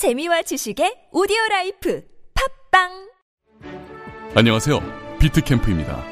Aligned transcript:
재미와 0.00 0.40
지식의 0.40 1.08
오디오 1.12 1.36
라이프 1.50 2.02
팟빵 2.72 2.88
안녕하세요. 4.34 4.80
비트캠프입니다. 5.18 6.02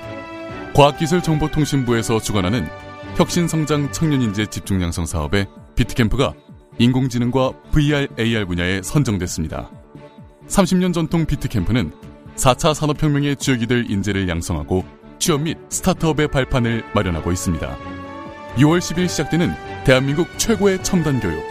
과학기술정보통신부에서 0.75 2.21
주관하는 2.21 2.69
혁신성장 3.17 3.91
청년인재 3.91 4.45
집중 4.51 4.83
양성 4.83 5.07
사업에 5.07 5.47
비트캠프가 5.75 6.35
인공지능과 6.77 7.53
VR, 7.73 8.09
AR 8.19 8.45
분야에 8.45 8.83
선정됐습니다. 8.83 9.71
30년 10.49 10.93
전통 10.93 11.25
비트캠프는 11.25 11.91
4차 12.37 12.75
산업혁명의 12.75 13.37
주역이 13.37 13.69
될 13.69 13.91
인재를 13.91 14.29
양성하고 14.29 14.85
취업 15.19 15.41
및 15.41 15.57
스타트업의 15.71 16.29
발판을 16.29 16.85
마련하고 16.93 17.33
있습니다. 17.33 17.79
6월 18.57 18.81
10일 18.81 19.09
시작되는 19.09 19.51
대한민국 19.87 20.29
최고의 20.37 20.85
첨단 20.85 21.21
교육. 21.21 21.43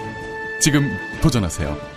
지금 0.61 0.87
도전하세요. 1.23 1.96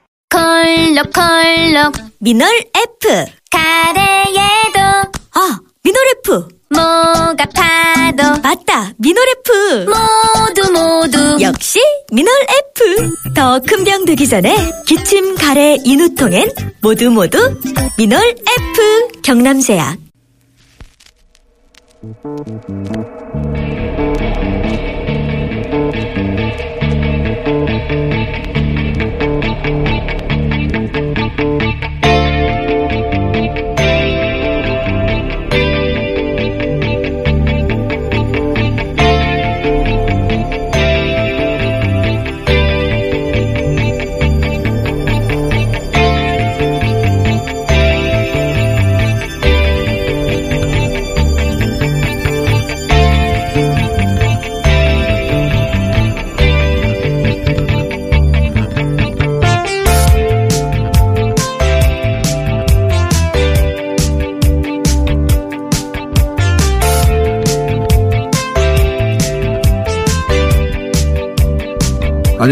콜록콜록 0.31 1.93
미놀 2.19 2.47
F. 2.73 3.25
가래에도 3.51 4.79
아 5.33 5.59
미놀 5.83 6.01
F. 6.25 6.47
목 6.73 7.45
아파도. 7.53 8.41
맞다 8.41 8.93
미놀 8.97 9.25
F. 9.45 9.85
모두 9.89 10.71
모두. 10.71 11.37
역시 11.41 11.79
미놀 12.13 12.33
F. 12.77 13.33
더 13.35 13.59
큰 13.67 13.83
병 13.83 14.05
되기 14.05 14.25
전에 14.27 14.55
기침 14.85 15.35
가래 15.35 15.75
인후통엔 15.83 16.49
모두 16.81 17.09
모두 17.11 17.37
미널 17.97 18.21
F. 18.29 19.21
경남제약 19.23 19.97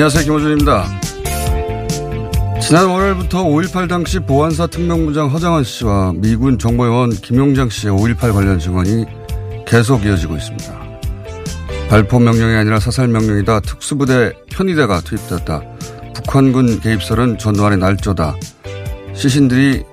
안녕하세요. 0.10 0.26
김호준입니다. 0.26 1.00
지난 2.62 2.90
월요일부터 2.90 3.44
5.18 3.44 3.88
당시 3.88 4.18
보안사 4.20 4.66
특명부장 4.66 5.28
허장원 5.30 5.64
씨와 5.64 6.14
미군 6.16 6.58
정보요원 6.58 7.12
김용장 7.12 7.70
씨의 7.70 7.94
5.18 7.94 8.34
관련 8.34 8.58
증언이 8.58 9.06
계속 9.68 10.04
이어지고 10.04 10.36
있습니다. 10.36 10.80
발포 11.90 12.18
명령이 12.18 12.56
아니라 12.56 12.80
사살 12.80 13.08
명령이다. 13.08 13.60
특수부대 13.60 14.34
편의대가 14.52 15.02
투입됐다. 15.02 15.62
북한군 16.16 16.80
개입설은 16.80 17.38
전두환의 17.38 17.78
날조다. 17.78 18.36
시신들이 19.14 19.84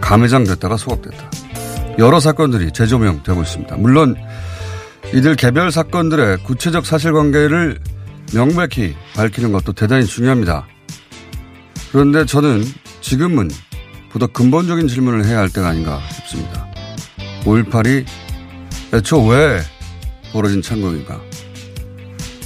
감회장 0.00 0.44
됐다가 0.44 0.78
소각됐다. 0.78 1.30
여러 1.98 2.20
사건들이 2.20 2.72
재조명되고 2.72 3.42
있습니다. 3.42 3.76
물론 3.76 4.16
이들 5.12 5.36
개별 5.36 5.70
사건들의 5.70 6.38
구체적 6.38 6.86
사실관계를 6.86 7.91
명백히 8.34 8.94
밝히는 9.14 9.52
것도 9.52 9.72
대단히 9.72 10.06
중요합니다. 10.06 10.66
그런데 11.90 12.24
저는 12.24 12.64
지금은 13.00 13.50
보다 14.10 14.26
근본적인 14.26 14.88
질문을 14.88 15.26
해야 15.26 15.38
할 15.38 15.50
때가 15.50 15.68
아닌가 15.68 16.00
싶습니다. 16.12 16.66
5.18이 17.44 18.06
애초 18.94 19.26
왜 19.26 19.60
벌어진 20.32 20.62
창극인가? 20.62 21.20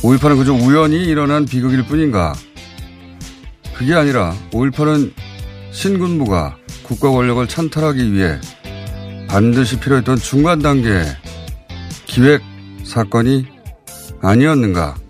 5.18은 0.02 0.38
그저 0.38 0.52
우연히 0.52 1.04
일어난 1.04 1.44
비극일 1.44 1.86
뿐인가? 1.86 2.34
그게 3.74 3.94
아니라 3.94 4.34
5.18은 4.52 5.12
신군부가 5.70 6.56
국가 6.82 7.10
권력을 7.10 7.46
찬탈하기 7.46 8.12
위해 8.12 8.40
반드시 9.28 9.78
필요했던 9.78 10.16
중간 10.16 10.60
단계 10.60 11.04
기획 12.06 12.42
사건이 12.84 13.46
아니었는가? 14.22 15.05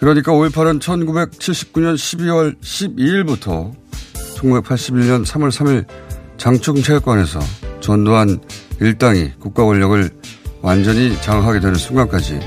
그러니까 0.00 0.32
5.18은 0.32 0.80
1979년 0.80 1.94
12월 1.94 2.60
12일부터 2.60 3.72
1981년 4.36 5.24
3월 5.24 5.50
3일 5.50 5.86
장충체육관에서 6.36 7.40
전두환 7.80 8.38
일당이 8.80 9.32
국가 9.40 9.64
권력을 9.64 10.08
완전히 10.62 11.20
장악하게 11.20 11.60
되는 11.60 11.74
순간까지 11.74 12.38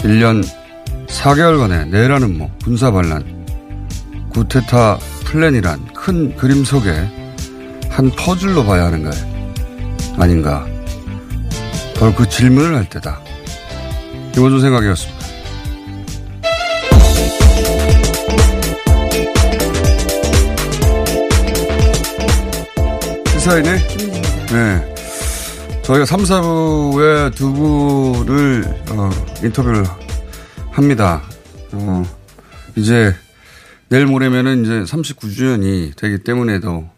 1년 0.00 0.44
4개월간의 1.06 1.88
내라는 1.88 2.38
뭐 2.38 2.50
군사 2.64 2.90
반란, 2.90 3.46
구테타 4.30 4.98
플랜이란 5.24 5.94
큰 5.94 6.36
그림 6.36 6.64
속에 6.64 6.90
한 7.88 8.10
퍼즐로 8.10 8.64
봐야 8.64 8.86
하는 8.86 9.02
거예요. 9.02 9.32
아닌가. 10.18 10.66
바로 11.98 12.14
그 12.14 12.28
질문을 12.28 12.74
할 12.74 12.88
때다. 12.88 13.20
김원준 14.32 14.60
생각이었습니다. 14.60 15.21
시사인의 23.42 23.78
네. 24.52 24.94
저희가 25.82 26.04
3, 26.04 26.20
4부에 26.20 27.34
두 27.34 27.52
분을, 27.52 28.62
어, 28.90 29.10
인터뷰를 29.42 29.84
합니다. 30.70 31.24
어, 31.72 32.04
이제 32.76 33.12
내일 33.88 34.06
모레면은 34.06 34.64
이제 34.64 34.82
39주년이 34.82 35.96
되기 35.96 36.18
때문에도 36.18 36.88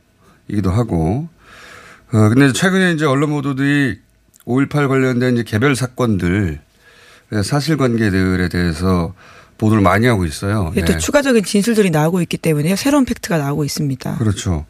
이기도 0.49 0.71
하고, 0.71 1.29
어, 2.13 2.29
근데 2.29 2.53
최근에 2.53 2.93
이제 2.93 3.07
언론 3.07 3.31
보도들이 3.31 3.99
5.18 4.45 4.89
관련된 4.89 5.35
이제 5.35 5.45
개별 5.45 5.75
사건들, 5.75 6.61
사실관계들에 7.43 8.51
대해서 8.51 9.15
보도를 9.57 9.83
많이 9.83 10.07
하고 10.07 10.27
있어요. 10.27 10.73
네. 10.75 10.85
또 10.85 10.99
추가적인 10.99 11.43
진술들이 11.43 11.89
나오고 11.89 12.21
있기 12.21 12.37
때문에 12.37 12.77
새로운 12.77 13.07
팩트가 13.07 13.39
나오고 13.39 13.65
있습니다. 13.65 14.19
그렇죠. 14.19 14.67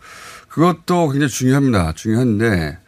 그것도 0.54 1.08
굉장히 1.08 1.32
중요합니다. 1.32 1.94
중요한데 1.94 2.78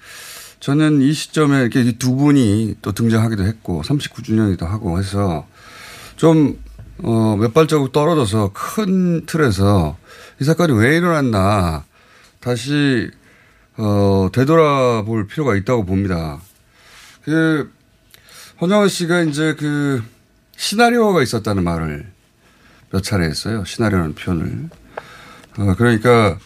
저는 0.60 1.02
이 1.02 1.12
시점에 1.12 1.62
이렇게 1.62 1.98
두 1.98 2.14
분이 2.14 2.76
또 2.80 2.92
등장하기도 2.92 3.44
했고 3.44 3.82
39주년이기도 3.82 4.64
하고 4.64 5.00
해서 5.00 5.48
좀, 6.14 6.60
어, 7.02 7.36
몇 7.36 7.52
발자국 7.52 7.90
떨어져서 7.90 8.52
큰 8.54 9.26
틀에서 9.26 9.98
이 10.40 10.44
사건이 10.44 10.74
왜 10.74 10.96
일어났나 10.96 11.84
다시, 12.38 13.10
어, 13.76 14.28
되돌아볼 14.32 15.26
필요가 15.26 15.56
있다고 15.56 15.84
봅니다. 15.84 16.40
그, 17.24 17.72
허정원 18.60 18.88
씨가 18.88 19.22
이제 19.22 19.56
그 19.58 20.04
시나리오가 20.56 21.20
있었다는 21.20 21.64
말을 21.64 22.12
몇 22.92 23.02
차례 23.02 23.26
했어요. 23.26 23.64
시나리오라는 23.64 24.14
표현을. 24.14 24.68
어, 25.58 25.74
그러니까 25.76 26.38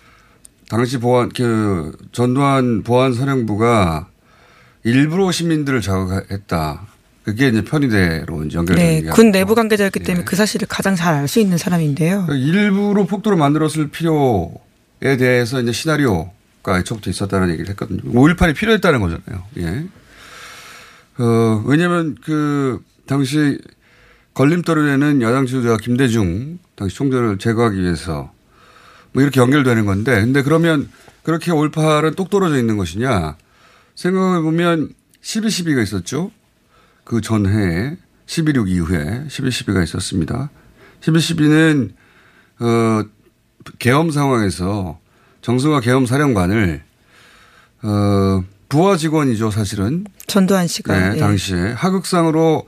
당시 0.71 0.99
보안, 0.99 1.29
그, 1.31 1.91
전두환 2.13 2.85
보안사령부가 2.85 4.07
일부러 4.85 5.33
시민들을 5.33 5.81
자극했다. 5.81 6.87
그게 7.25 7.49
이제 7.49 7.63
편의대로 7.65 8.39
연결되는 8.53 8.77
네, 8.77 9.03
게군 9.03 9.33
내부 9.33 9.55
관계자였기 9.57 10.01
때문에 10.01 10.25
그 10.25 10.37
사실을 10.37 10.69
가장 10.69 10.95
잘 10.95 11.15
알 11.17 11.27
수 11.29 11.41
있는 11.41 11.59
사람인데요. 11.59 12.25
그 12.27 12.37
일부러 12.37 13.05
폭도를 13.05 13.37
만들었을 13.37 13.89
필요에 13.91 15.17
대해서 15.19 15.61
이제 15.61 15.73
시나리오가 15.73 16.79
애초부터 16.79 17.11
있었다는 17.11 17.51
얘기를 17.51 17.69
했거든요. 17.71 18.01
5.18이 18.03 18.55
필요했다는 18.55 19.01
거잖아요. 19.01 19.43
예. 19.59 19.85
어, 21.23 21.63
왜냐면 21.67 22.17
그 22.25 22.81
당시 23.07 23.59
걸림돌이 24.35 24.87
되는 24.87 25.21
야당 25.21 25.47
지도자 25.47 25.77
김대중 25.77 26.59
당시 26.77 26.95
총재를 26.97 27.39
제거하기 27.39 27.79
위해서 27.83 28.33
뭐 29.13 29.23
이렇게 29.23 29.41
연결되는 29.41 29.87
건데 29.87 30.21
근데 30.21 30.43
그러면 30.43 30.89
그렇게 31.23 31.51
5.18은 31.51 32.17
똑 32.17 32.31
떨어져 32.31 32.59
있는 32.59 32.77
것이냐 32.77 33.37
생각해 33.95 34.41
보면 34.41 34.95
12.12가 35.23 35.83
있었죠. 35.83 36.31
그 37.05 37.21
전해에 37.21 37.97
12.6 38.27 38.69
이후에 38.69 39.25
12.12가 39.29 39.83
있었습니다. 39.85 40.51
12.12는 41.01 41.93
어, 42.61 43.05
계엄 43.79 44.11
상황에서 44.11 44.99
정승화 45.43 45.81
계엄 45.81 46.07
사령관을 46.07 46.83
어, 47.83 48.45
부하 48.69 48.97
직원이죠, 48.97 49.51
사실은. 49.51 50.05
전두환 50.27 50.67
씨가 50.67 50.97
네, 50.97 51.17
예. 51.17 51.19
당시에 51.19 51.73
하극상으로 51.73 52.67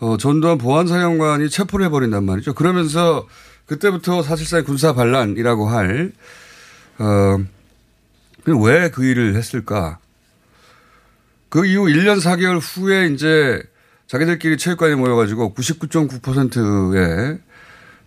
어, 0.00 0.16
전두환 0.16 0.58
보안사령관이 0.58 1.50
체포를 1.50 1.86
해버린단 1.86 2.24
말이죠. 2.24 2.54
그러면서 2.54 3.26
그때부터 3.66 4.22
사실상 4.22 4.64
군사 4.64 4.92
반란이라고 4.94 5.68
할, 5.68 6.12
어, 6.98 7.38
왜 8.46 8.90
그 8.90 9.04
일을 9.04 9.36
했을까? 9.36 9.98
그 11.48 11.64
이후 11.66 11.84
1년 11.84 12.20
4개월 12.20 12.60
후에 12.60 13.06
이제 13.08 13.62
자기들끼리 14.06 14.58
체육관에 14.58 14.94
모여가지고 14.96 15.54
99.9%의 15.54 17.38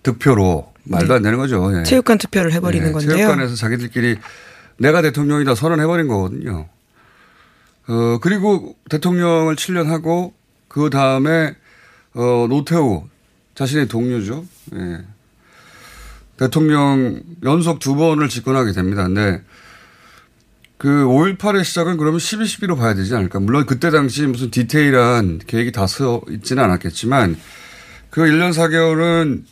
득표로 0.03 0.71
말도 0.83 1.13
안 1.15 1.21
되는 1.23 1.37
거죠. 1.37 1.71
예. 1.77 1.83
체육관 1.83 2.17
투표를 2.17 2.51
해버리는 2.53 2.85
네, 2.85 2.91
건데요. 2.93 3.17
체육관에서 3.17 3.55
자기들끼리 3.55 4.17
내가 4.77 5.01
대통령이다 5.01 5.55
선언해버린 5.55 6.07
거거든요. 6.07 6.69
어, 7.87 8.19
그리고 8.21 8.75
대통령을 8.89 9.55
7년 9.55 9.85
하고 9.87 10.33
그 10.67 10.89
다음에 10.89 11.55
어, 12.13 12.45
노태우 12.49 13.05
자신의 13.55 13.87
동료죠. 13.87 14.45
예. 14.75 14.99
대통령 16.37 17.21
연속 17.43 17.79
두 17.79 17.95
번을 17.95 18.29
집권하게 18.29 18.71
됩니다. 18.71 19.03
근데 19.05 19.41
그 20.77 20.87
5.18의 21.05 21.63
시작은 21.63 21.97
그러면 21.97 22.19
12, 22.19 22.45
12로 22.45 22.77
봐야 22.77 22.93
되지 22.93 23.15
않을까. 23.15 23.39
물론 23.39 23.65
그때 23.65 23.89
당시 23.89 24.23
무슨 24.23 24.51
디테일한 24.51 25.39
계획이 25.47 25.71
다써 25.71 26.21
있지는 26.29 26.63
않았겠지만 26.63 27.35
그 28.11 28.21
1년 28.21 28.51
4개월은 28.53 29.43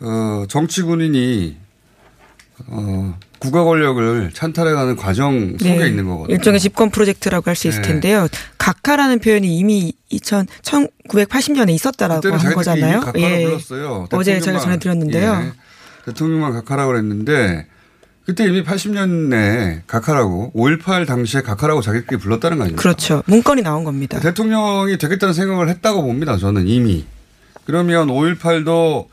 어, 0.00 0.44
정치 0.48 0.82
군인이 0.82 1.56
어, 2.68 3.18
국가 3.40 3.64
권력을 3.64 4.30
찬탈해가는 4.32 4.96
과정 4.96 5.56
속에 5.58 5.78
네, 5.78 5.88
있는 5.88 6.06
거거든요. 6.06 6.34
일종의 6.36 6.60
집권 6.60 6.90
프로젝트라고 6.90 7.48
할 7.48 7.56
수 7.56 7.68
있을 7.68 7.82
네. 7.82 7.88
텐데요. 7.88 8.28
각하라는 8.58 9.18
표현이 9.18 9.56
이미 9.58 9.94
2000, 10.10 10.46
1980년에 10.62 11.70
있었다라고 11.70 12.28
한 12.36 12.54
거잖아요. 12.54 13.00
불렀어요. 13.00 14.08
어제 14.12 14.38
제가 14.40 14.60
전해드렸는데요. 14.60 15.42
예. 15.46 15.69
대통령만 16.04 16.52
각하라고 16.52 16.92
그랬는데 16.92 17.66
그때 18.26 18.44
이미 18.44 18.62
80년에 18.62 19.82
각하라고 19.86 20.52
5.18 20.54 21.06
당시에 21.06 21.42
각하라고 21.42 21.80
자기들끼리 21.80 22.20
불렀다는 22.20 22.58
거 22.58 22.64
아닙니까? 22.64 22.82
그렇죠. 22.82 23.22
문건이 23.26 23.62
나온 23.62 23.84
겁니다. 23.84 24.20
대통령이 24.20 24.98
되겠다는 24.98 25.34
생각을 25.34 25.68
했다고 25.68 26.02
봅니다. 26.02 26.36
저는 26.36 26.66
이미. 26.66 27.06
그러면 27.64 28.08
5.18도 28.08 29.08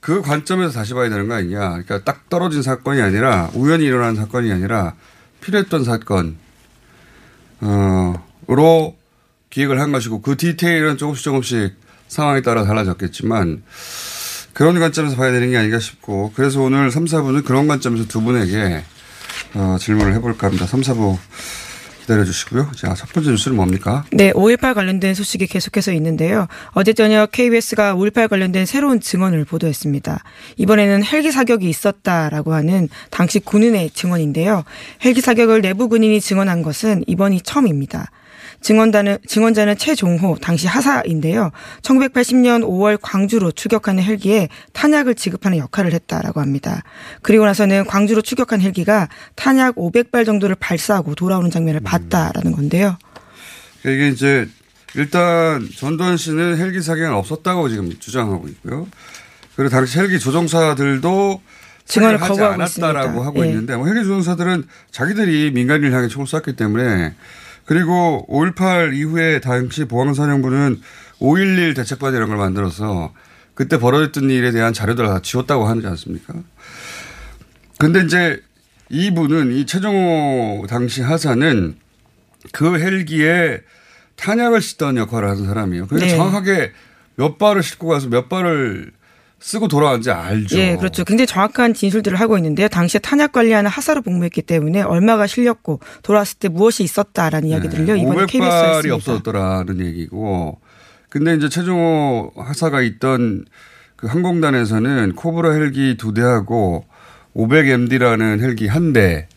그 0.00 0.20
관점에서 0.22 0.72
다시 0.72 0.94
봐야 0.94 1.08
되는 1.08 1.28
거 1.28 1.34
아니냐. 1.34 1.68
그러니까 1.68 2.02
딱 2.02 2.28
떨어진 2.28 2.62
사건이 2.62 3.00
아니라 3.00 3.50
우연히 3.54 3.84
일어난 3.84 4.16
사건이 4.16 4.50
아니라 4.50 4.94
필요했던 5.40 5.84
사건, 5.84 6.36
어, 7.60 8.14
로 8.48 8.96
기획을 9.50 9.80
한 9.80 9.92
것이고 9.92 10.22
그 10.22 10.36
디테일은 10.36 10.96
조금씩 10.96 11.24
조금씩 11.24 11.74
상황에 12.08 12.42
따라 12.42 12.64
달라졌겠지만 12.64 13.62
그런 14.52 14.78
관점에서 14.78 15.16
봐야 15.16 15.32
되는 15.32 15.50
게 15.50 15.56
아닌가 15.56 15.78
싶고 15.78 16.32
그래서 16.34 16.60
오늘 16.60 16.90
3, 16.90 17.04
4부는 17.04 17.44
그런 17.44 17.66
관점에서 17.68 18.06
두 18.06 18.20
분에게 18.20 18.84
어, 19.54 19.76
질문을 19.78 20.14
해볼까 20.14 20.46
합니다. 20.46 20.66
3, 20.66 20.80
4부 20.80 21.18
기다려 22.02 22.24
주시고요. 22.24 22.70
자, 22.74 22.94
첫 22.94 23.12
번째 23.12 23.30
뉴스는 23.30 23.56
뭡니까? 23.56 24.04
네, 24.10 24.32
5.18 24.32 24.74
관련된 24.74 25.14
소식이 25.14 25.46
계속해서 25.46 25.92
있는데요. 25.92 26.48
어제 26.72 26.92
저녁 26.92 27.30
KBS가 27.30 27.94
5.18 27.94 28.28
관련된 28.28 28.66
새로운 28.66 29.00
증언을 29.00 29.44
보도했습니다. 29.44 30.22
이번에는 30.56 31.04
헬기 31.04 31.30
사격이 31.30 31.68
있었다라고 31.68 32.54
하는 32.54 32.88
당시 33.10 33.38
군인의 33.38 33.90
증언인데요. 33.90 34.64
헬기 35.04 35.20
사격을 35.20 35.62
내부 35.62 35.88
군인이 35.88 36.20
증언한 36.20 36.62
것은 36.62 37.04
이번이 37.06 37.42
처음입니다. 37.42 38.10
증언자는, 38.62 39.18
증언자는 39.26 39.76
최종호 39.76 40.38
당시 40.40 40.66
하사인데요. 40.66 41.50
1980년 41.82 42.62
5월 42.62 42.98
광주로 43.00 43.50
추격하는 43.52 44.02
헬기에 44.02 44.48
탄약을 44.72 45.14
지급하는 45.14 45.58
역할을 45.58 45.92
했다라고 45.92 46.40
합니다. 46.40 46.82
그리고 47.20 47.44
나서는 47.44 47.84
광주로 47.86 48.22
추격한 48.22 48.60
헬기가 48.60 49.08
탄약 49.34 49.74
500발 49.76 50.24
정도를 50.24 50.56
발사하고 50.58 51.14
돌아오는 51.14 51.50
장면을 51.50 51.80
봤다라는 51.80 52.52
건데요. 52.52 52.96
이게 53.80 54.08
이제 54.08 54.48
일단 54.94 55.68
전두환 55.76 56.16
씨는 56.16 56.58
헬기 56.58 56.80
사격은 56.80 57.12
없었다고 57.12 57.68
지금 57.68 57.92
주장하고 57.98 58.46
있고요. 58.48 58.86
그리고 59.56 59.70
당시 59.70 59.98
헬기 59.98 60.18
조종사들도 60.18 61.42
증언을 61.84 62.20
하지 62.20 62.28
거부하고 62.30 62.54
않았다라고 62.54 62.64
있습니다. 62.64 63.26
하고 63.26 63.44
예. 63.44 63.48
있는데 63.48 63.76
뭐 63.76 63.86
헬기 63.86 64.02
조종사들은 64.02 64.64
자기들이 64.92 65.50
민간인을 65.52 65.92
향해 65.92 66.08
총을 66.08 66.26
쐈기 66.26 66.54
때문에 66.54 67.14
그리고 67.64 68.26
5.18 68.28 68.94
이후에 68.94 69.40
당시 69.40 69.84
보안사령부는 69.84 70.80
5.11 71.20 71.76
대책반 71.76 72.14
이런 72.14 72.28
걸 72.28 72.36
만들어서 72.38 73.12
그때 73.54 73.78
벌어졌던 73.78 74.30
일에 74.30 74.50
대한 74.50 74.72
자료들을 74.72 75.08
다 75.08 75.20
지웠다고 75.20 75.66
하지 75.66 75.86
않습니까? 75.86 76.34
근데 77.78 78.00
이제 78.00 78.42
이분은 78.90 79.52
이 79.52 79.66
최정호 79.66 80.66
당시 80.68 81.02
하사는 81.02 81.76
그 82.52 82.78
헬기에 82.78 83.60
탄약을 84.16 84.60
싣던 84.60 84.96
역할을 84.96 85.28
하던 85.30 85.46
사람이에요. 85.46 85.86
그래서 85.86 86.06
네. 86.06 86.16
정확하게 86.16 86.72
몇 87.16 87.38
발을 87.38 87.62
싣고 87.62 87.88
가서 87.88 88.08
몇 88.08 88.28
발을 88.28 88.92
쓰고 89.42 89.68
돌아왔는지 89.68 90.10
알죠. 90.10 90.56
예, 90.58 90.76
그렇죠. 90.76 91.04
굉장히 91.04 91.26
정확한 91.26 91.74
진술들을 91.74 92.18
하고 92.20 92.36
있는데요. 92.38 92.68
당시에 92.68 93.00
탄약 93.00 93.32
관리하는 93.32 93.68
하사로 93.70 94.02
복무했기 94.02 94.42
때문에 94.42 94.82
얼마가 94.82 95.26
실렸고 95.26 95.80
돌아왔을 96.02 96.38
때 96.38 96.48
무엇이 96.48 96.84
있었다라는 96.84 97.48
이야기들을요. 97.48 97.96
이번에 97.96 98.26
KBS가 98.26 98.48
500발이 98.48 98.74
했습니다. 98.76 98.94
없어졌더라는 98.94 99.84
얘기고. 99.84 100.60
근데 101.08 101.34
이제 101.34 101.48
최종호 101.48 102.32
하사가 102.36 102.82
있던 102.82 103.44
그 103.96 104.06
항공단에서는 104.06 105.14
코브라 105.14 105.52
헬기 105.52 105.96
두 105.98 106.14
대하고 106.14 106.86
500MD라는 107.36 108.40
헬기 108.40 108.68
한 108.68 108.92
대, 108.92 109.28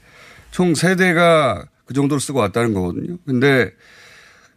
총 0.51 0.74
세 0.75 0.96
대가 0.96 1.65
그 1.86 1.94
정도로 1.94 2.20
쓰고 2.20 2.39
왔다는 2.39 2.74
거거든요. 2.74 3.18
근데 3.25 3.72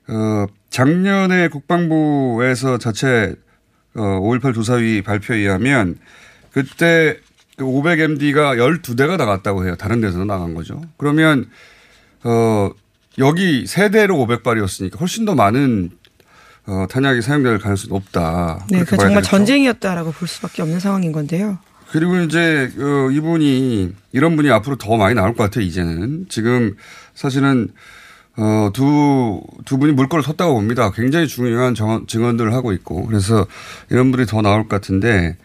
어 0.08 0.46
작년에 0.70 1.49
국방부에서 1.49 2.78
자체 2.78 3.34
어 3.34 3.48
5.18 4.02 4.55
조사위 4.55 5.02
발표에 5.02 5.38
의하면 5.38 5.97
그때 6.52 7.19
그 7.57 7.64
500MD가 7.64 8.57
12대가 8.83 9.17
나갔다고 9.17 9.67
해요. 9.67 9.75
다른 9.76 10.00
데서 10.00 10.25
나간 10.25 10.55
거죠. 10.55 10.81
그러면 10.97 11.49
어, 12.23 12.71
여기 13.19 13.67
세대로 13.67 14.17
500발이었으니까 14.17 15.00
훨씬 15.00 15.25
더 15.25 15.35
많은 15.35 15.90
어, 16.67 16.87
탄약이 16.88 17.23
사용될 17.23 17.59
가능성이 17.59 17.88
높다. 17.93 18.64
네, 18.71 18.81
그 18.81 18.97
정말 18.97 19.23
되겠죠. 19.23 19.31
전쟁이었다라고 19.31 20.12
볼 20.12 20.28
수밖에 20.28 20.62
없는 20.62 20.81
상황인 20.81 21.12
건데요. 21.12 21.59
그리고 21.90 22.19
이제 22.19 22.71
어, 22.78 23.11
이분이 23.11 23.95
이런 24.12 24.37
분이 24.37 24.50
앞으로 24.50 24.76
더 24.76 24.97
많이 24.97 25.14
나올 25.14 25.35
것 25.35 25.45
같아요. 25.45 25.64
이제는 25.64 26.26
지금 26.28 26.76
사실은 27.14 27.71
어, 28.40 28.71
두, 28.73 29.42
두 29.64 29.78
분이 29.78 29.92
물꼬를 29.92 30.23
섰다고 30.23 30.54
봅니다. 30.54 30.92
굉장히 30.92 31.26
중요한 31.26 31.75
정원, 31.75 32.07
증언들을 32.07 32.54
하고 32.54 32.73
있고. 32.73 33.04
그래서 33.07 33.47
이런 33.90 34.12
분이 34.12 34.26
더 34.26 34.42
나올 34.42 34.62
것 34.62 34.68
같은데 34.68 35.37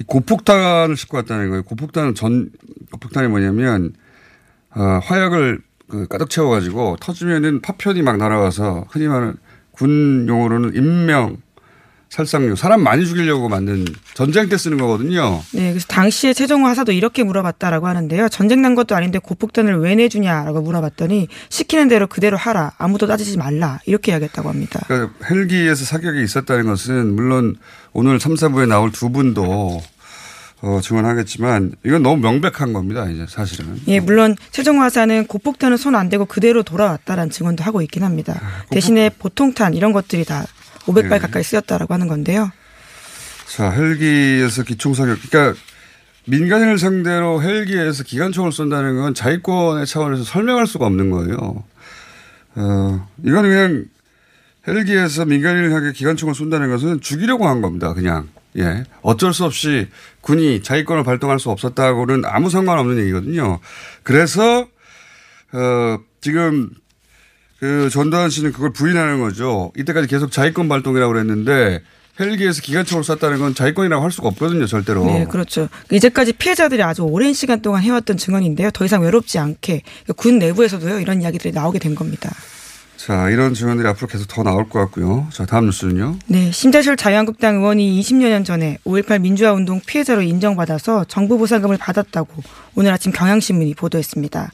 이 0.00 0.04
고폭탄을 0.04 0.96
싣고 0.96 1.18
왔다는 1.18 1.50
거예요. 1.50 1.62
고폭탄은 1.64 2.14
전, 2.14 2.50
고폭탄이 2.92 3.28
뭐냐면 3.28 3.92
어, 4.74 5.00
화약을 5.02 5.60
그 5.88 6.06
가득 6.08 6.30
채워가지고 6.30 6.96
터지면은 7.00 7.60
파편이 7.60 8.00
막 8.00 8.16
날아와서 8.16 8.86
흔히 8.88 9.06
말하는 9.06 9.36
군 9.70 10.26
용어로는 10.26 10.76
인명 10.76 11.36
살상용 12.10 12.54
사람 12.54 12.82
많이 12.82 13.04
죽이려고 13.06 13.48
만든 13.48 13.84
전쟁 14.14 14.48
때 14.48 14.56
쓰는 14.56 14.78
거거든요. 14.78 15.42
네, 15.52 15.70
그래서 15.70 15.86
당시에 15.88 16.32
최종호 16.32 16.66
하사도 16.68 16.92
이렇게 16.92 17.24
물어봤다라고 17.24 17.88
하는데요. 17.88 18.28
전쟁 18.28 18.62
난 18.62 18.74
것도 18.74 18.94
아닌데 18.94 19.18
고폭탄을 19.18 19.78
왜 19.80 19.94
내주냐라고 19.96 20.60
물어봤더니 20.62 21.26
시키는 21.48 21.88
대로 21.88 22.06
그대로 22.06 22.36
하라. 22.36 22.72
아무도 22.78 23.06
따지지 23.06 23.36
말라. 23.36 23.80
이렇게 23.86 24.12
이야기했다고 24.12 24.48
합니다. 24.48 24.80
그러니까 24.86 25.12
헬기에서 25.28 25.84
사격이 25.84 26.22
있었다는 26.22 26.66
것은 26.66 27.14
물론 27.16 27.56
오늘 27.92 28.20
3, 28.20 28.34
4부에 28.34 28.68
나올 28.68 28.92
두 28.92 29.10
분도 29.10 29.82
어, 30.62 30.80
증언하겠지만 30.80 31.72
이건 31.84 32.02
너무 32.02 32.22
명백한 32.22 32.72
겁니다. 32.72 33.06
이제 33.10 33.26
사실은. 33.28 33.78
예, 33.86 34.00
물론 34.00 34.34
최종호 34.50 34.80
하사는 34.82 35.26
고폭탄은 35.26 35.76
손 35.76 35.94
안 35.94 36.08
대고 36.08 36.24
그대로 36.24 36.62
돌아왔다라는 36.62 37.30
증언도 37.30 37.62
하고 37.64 37.82
있긴 37.82 38.02
합니다. 38.02 38.40
대신에 38.70 39.10
보통탄 39.10 39.74
이런 39.74 39.92
것들이 39.92 40.24
다 40.24 40.46
500발 40.86 41.10
네. 41.10 41.18
가까이 41.18 41.42
쓰였다라고 41.42 41.94
하는 41.94 42.08
건데요. 42.08 42.50
자, 43.46 43.70
헬기에서 43.70 44.62
기총사격. 44.62 45.18
그러니까 45.28 45.60
민간인을 46.26 46.78
상대로 46.78 47.42
헬기에서 47.42 48.02
기관총을 48.02 48.52
쏜다는 48.52 48.96
건 48.96 49.14
자위권의 49.14 49.86
차원에서 49.86 50.24
설명할 50.24 50.66
수가 50.66 50.86
없는 50.86 51.10
거예요. 51.10 51.64
어, 52.56 53.08
이건 53.24 53.42
그냥 53.42 53.84
헬기에서 54.66 55.26
민간인을 55.26 55.72
향해 55.72 55.92
기관총을 55.92 56.34
쏜다는 56.34 56.70
것은 56.70 57.00
죽이려고 57.00 57.46
한 57.46 57.60
겁니다. 57.60 57.92
그냥. 57.92 58.28
예. 58.56 58.84
어쩔 59.02 59.34
수 59.34 59.44
없이 59.44 59.88
군이 60.20 60.62
자위권을 60.62 61.02
발동할 61.02 61.40
수 61.40 61.50
없었다고는 61.50 62.24
아무 62.24 62.50
상관없는 62.50 62.98
얘기거든요. 63.02 63.58
그래서, 64.04 64.68
어, 65.52 65.98
지금 66.20 66.70
그 67.64 67.88
전두환 67.88 68.28
씨는 68.28 68.52
그걸 68.52 68.74
부인하는 68.74 69.20
거죠. 69.20 69.72
이때까지 69.74 70.06
계속 70.06 70.30
자위권 70.30 70.68
발동이라고 70.68 71.10
그랬는데 71.10 71.80
헬기에서 72.20 72.60
기관총을 72.60 73.04
쐈다는 73.04 73.38
건 73.38 73.54
자위권이라고 73.54 74.04
할 74.04 74.12
수가 74.12 74.28
없거든요, 74.28 74.66
절대로. 74.66 75.06
네, 75.06 75.24
그렇죠. 75.24 75.70
이제까지 75.90 76.34
피해자들이 76.34 76.82
아주 76.82 77.00
오랜 77.04 77.32
시간 77.32 77.62
동안 77.62 77.82
해왔던 77.82 78.18
증언인데요. 78.18 78.70
더 78.70 78.84
이상 78.84 79.00
외롭지 79.00 79.38
않게 79.38 79.80
군 80.14 80.38
내부에서도요 80.40 81.00
이런 81.00 81.22
이야기들이 81.22 81.54
나오게 81.54 81.78
된 81.78 81.94
겁니다. 81.94 82.30
자, 82.98 83.30
이런 83.30 83.54
증언들이 83.54 83.88
앞으로 83.88 84.08
계속 84.08 84.28
더 84.28 84.42
나올 84.42 84.68
것 84.68 84.80
같고요. 84.80 85.26
자, 85.32 85.46
다음 85.46 85.64
뉴스는요. 85.64 86.18
네, 86.26 86.50
심재철 86.52 86.98
자유한국당 86.98 87.56
의원이 87.56 87.98
20여 87.98 88.44
전에 88.44 88.76
5.18 88.84 89.22
민주화 89.22 89.54
운동 89.54 89.80
피해자로 89.80 90.20
인정받아서 90.20 91.06
정부 91.08 91.38
보상금을 91.38 91.78
받았다고 91.78 92.42
오늘 92.74 92.92
아침 92.92 93.10
경향신문이 93.10 93.72
보도했습니다. 93.72 94.50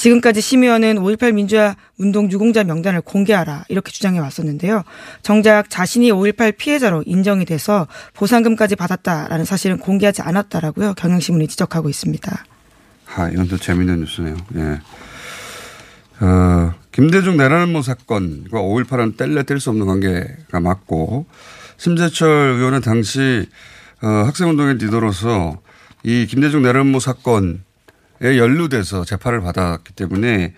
지금까지 0.00 0.40
심의원은 0.40 0.96
5.18 0.96 1.34
민주화 1.34 1.76
운동 1.98 2.30
유공자 2.30 2.64
명단을 2.64 3.02
공개하라 3.02 3.66
이렇게 3.68 3.92
주장해 3.92 4.18
왔었는데요. 4.18 4.82
정작 5.20 5.68
자신이 5.68 6.10
5.18 6.10 6.56
피해자로 6.56 7.02
인정이 7.04 7.44
돼서 7.44 7.86
보상금까지 8.14 8.76
받았다라는 8.76 9.44
사실은 9.44 9.76
공개하지 9.76 10.22
않았다라고요. 10.22 10.94
경향신문이 10.94 11.48
지적하고 11.48 11.90
있습니다. 11.90 12.44
아, 13.14 13.28
이건 13.28 13.48
또 13.48 13.58
재밌는 13.58 14.00
뉴스네요. 14.00 14.36
예. 14.56 14.80
어, 16.24 16.74
김대중 16.92 17.36
내란음모 17.36 17.82
사건과 17.82 18.58
5.18은 18.58 19.18
뗄래 19.18 19.42
뗄 19.42 19.60
수 19.60 19.68
없는 19.68 19.86
관계가 19.86 20.60
맞고, 20.60 21.26
심재철 21.76 22.54
의원은 22.56 22.80
당시, 22.80 23.46
어, 24.02 24.06
학생운동의 24.06 24.76
리더로서 24.76 25.60
이 26.04 26.26
김대중 26.26 26.62
내란음모 26.62 27.00
사건에 27.00 27.58
연루돼서 28.22 29.04
재판을 29.04 29.40
받았기 29.40 29.94
때문에 29.94 30.54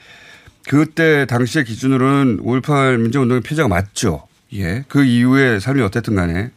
그때 0.69 1.26
당시의 1.26 1.64
기준으로는 1.64 2.42
5.18 2.42 2.99
민주운동의 2.99 3.42
피해자가 3.42 3.69
맞죠. 3.69 4.26
예. 4.54 4.85
그 4.88 5.04
이후에 5.04 5.61
삶이 5.61 5.81
어땠든 5.83 6.14
간에. 6.14 6.50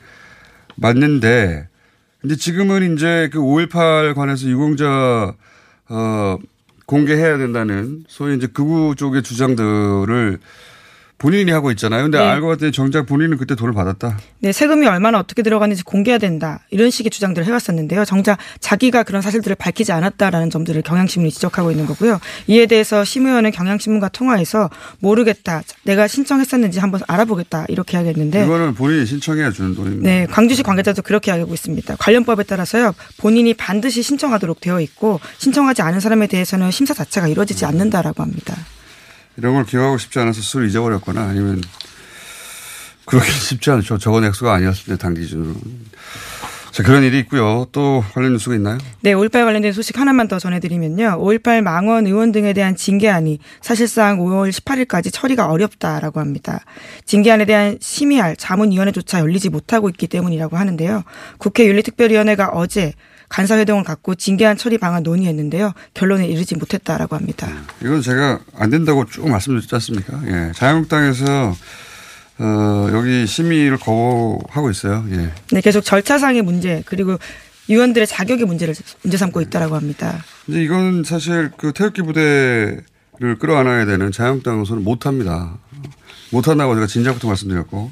맞는데, 0.76 1.68
근데 2.22 2.36
지금은 2.36 2.96
이제 2.96 3.30
그 3.32 3.40
5.18 3.40 4.14
관해서 4.16 4.48
유공자, 4.48 5.34
어, 5.88 6.38
공개해야 6.86 7.38
된다는 7.38 8.04
소위 8.08 8.36
이제 8.36 8.48
극우 8.48 8.96
쪽의 8.96 9.24
주장들을 9.24 10.40
본인이 11.18 11.50
하고 11.52 11.72
있잖아요. 11.72 12.04
근데 12.04 12.20
네. 12.20 12.24
알고 12.26 12.48
봤더니 12.48 12.72
정작 12.72 13.06
본인은 13.06 13.38
그때 13.38 13.56
돈을 13.56 13.74
받았다. 13.74 14.18
네, 14.40 14.52
세금이 14.52 14.86
얼마나 14.86 15.18
어떻게 15.18 15.44
들어갔는지 15.44 15.84
공개해야 15.84 16.18
된다. 16.18 16.60
이런 16.72 16.90
식의 16.90 17.10
주장들을 17.10 17.48
해왔었는데요. 17.48 18.04
정작 18.04 18.38
자기가 18.60 19.04
그런 19.04 19.22
사실들을 19.22 19.56
밝히지 19.56 19.94
않았다라는 19.94 20.50
점들을 20.50 20.82
경향신문이 20.82 21.32
지적하고 21.32 21.72
있는 21.72 21.86
거고요. 21.86 22.20
이에 22.48 22.66
대해서 22.66 23.06
심 23.06 23.28
의원은 23.28 23.52
경향신문과 23.52 24.10
통화해서 24.10 24.70
모르겠다. 25.00 25.62
내가 25.84 26.08
신청했었는지 26.08 26.80
한번 26.80 27.00
알아보겠다. 27.08 27.66
이렇게 27.70 27.98
이야기했는데. 27.98 28.44
이거는 28.44 28.74
본인이 28.74 29.06
신청해야 29.06 29.52
주는 29.52 29.74
돈입니다. 29.74 30.04
네, 30.04 30.28
광주시 30.30 30.64
관계자도 30.64 31.02
그렇게 31.02 31.32
이야기하고 31.32 31.54
있습니다. 31.54 31.96
관련법에 31.98 32.44
따라서요, 32.44 32.94
본인이 33.18 33.54
반드시 33.54 34.02
신청하도록 34.02 34.60
되어 34.60 34.82
있고, 34.82 35.22
신청하지 35.38 35.82
않은 35.82 36.02
사람에 36.02 36.28
대해서는 36.28 36.72
심사 36.72 36.94
자체가 36.94 37.28
이루어지지 37.30 37.66
않는다라고 37.66 38.22
합니다. 38.22 38.56
이런 39.38 39.54
걸 39.56 39.66
기억하고 39.66 39.98
싶지 39.98 40.20
않아서 40.20 40.42
술을 40.42 40.68
잊어버렸거나 40.70 41.22
아니면 41.22 41.62
그렇게 43.06 43.30
쉽지 43.32 43.70
않죠. 43.72 43.98
적은 43.98 44.24
액수가 44.26 44.54
아니었을 44.54 44.86
때 44.86 44.98
당 44.98 45.14
기준으로. 45.14 45.56
자, 46.72 46.84
그런 46.84 47.04
일이 47.04 47.20
있고요. 47.20 47.66
또 47.72 48.04
관련 48.14 48.34
뉴스가 48.34 48.54
있나요? 48.56 48.78
네, 49.00 49.14
5.18 49.14 49.46
관련된 49.46 49.72
소식 49.72 49.98
하나만 49.98 50.28
더 50.28 50.40
전해드리면요. 50.40 51.20
5.18 51.22 51.62
망원 51.62 52.06
의원 52.06 52.34
등에 52.34 52.52
대한 52.52 52.76
징계안이 52.76 53.40
사실상 53.62 54.20
5월 54.20 54.52
18일까지 54.52 55.10
처리가 55.14 55.46
어렵다라고 55.48 56.20
합니다. 56.20 56.66
징계안에 57.06 57.46
대한 57.46 57.78
심의할 57.80 58.36
자문위원회조차 58.36 59.22
열리지 59.22 59.52
못하고 59.52 59.88
있기 59.88 60.08
때문이라고 60.08 60.58
하는데요. 60.58 61.04
국회 61.38 61.66
윤리특별위원회가 61.66 62.50
어제 62.50 62.92
간사회동을 63.30 63.84
갖고 63.84 64.16
징계안 64.16 64.58
처리 64.58 64.78
방안 64.78 65.04
논의했는데요. 65.04 65.74
결론에 65.94 66.28
이르지 66.28 66.56
못했다라고 66.56 67.16
합니다. 67.16 67.48
이건 67.82 68.02
제가 68.02 68.40
안 68.56 68.70
된다고 68.70 69.06
쭉 69.06 69.28
말씀드렸지 69.30 69.74
않습니까? 69.76 70.22
예. 70.28 70.52
자유한국당에서 70.54 71.56
어, 72.38 72.90
여기 72.92 73.26
심의를 73.26 73.78
거부하고 73.78 74.70
있어요. 74.70 75.06
예. 75.12 75.32
네, 75.52 75.62
계속 75.62 75.82
절차상의 75.82 76.42
문제 76.42 76.84
그리고 76.86 77.18
위원들의 77.68 78.06
자격의 78.08 78.46
문제를 78.46 78.76
문제 79.02 79.18
삼고 79.18 79.42
있다라고 79.42 79.76
합니다. 79.76 80.24
근데 80.46 80.64
이건 80.64 81.04
사실 81.04 81.52
그 81.58 81.72
태극기 81.74 82.04
부대를 82.04 82.84
끌어안아야 83.40 83.86
되는 83.86 84.12
자유한국당으로서는 84.12 84.84
못합니다. 84.84 85.58
못한다고 86.32 86.76
제가 86.76 86.88
진작부터 86.88 87.28
말씀드렸고 87.28 87.92